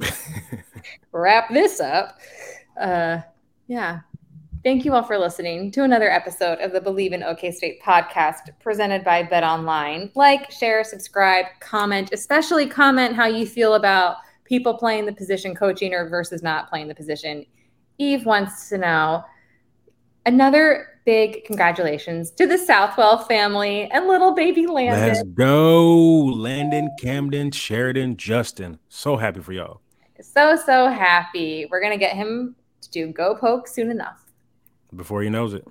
[1.12, 2.18] wrap this up.
[2.78, 3.20] Uh,
[3.66, 4.00] yeah.
[4.64, 8.42] Thank you all for listening to another episode of the Bleav in OK State podcast
[8.60, 10.08] presented by Bet Online.
[10.14, 15.92] Like, share, subscribe, comment, especially comment how you feel about people playing the position coaching
[15.92, 17.44] or versus not playing the position.
[17.98, 19.24] Yves wants to know
[20.26, 25.08] another big congratulations to the Southwell family and little baby Landon.
[25.08, 25.92] Let's go,
[26.26, 28.78] Landon, Camden, Sheridan, Justin.
[28.88, 29.80] So happy for y'all.
[30.20, 31.66] So, so happy.
[31.68, 34.21] We're going to get him to do Go Poke soon enough.
[34.94, 35.66] Before he knows it.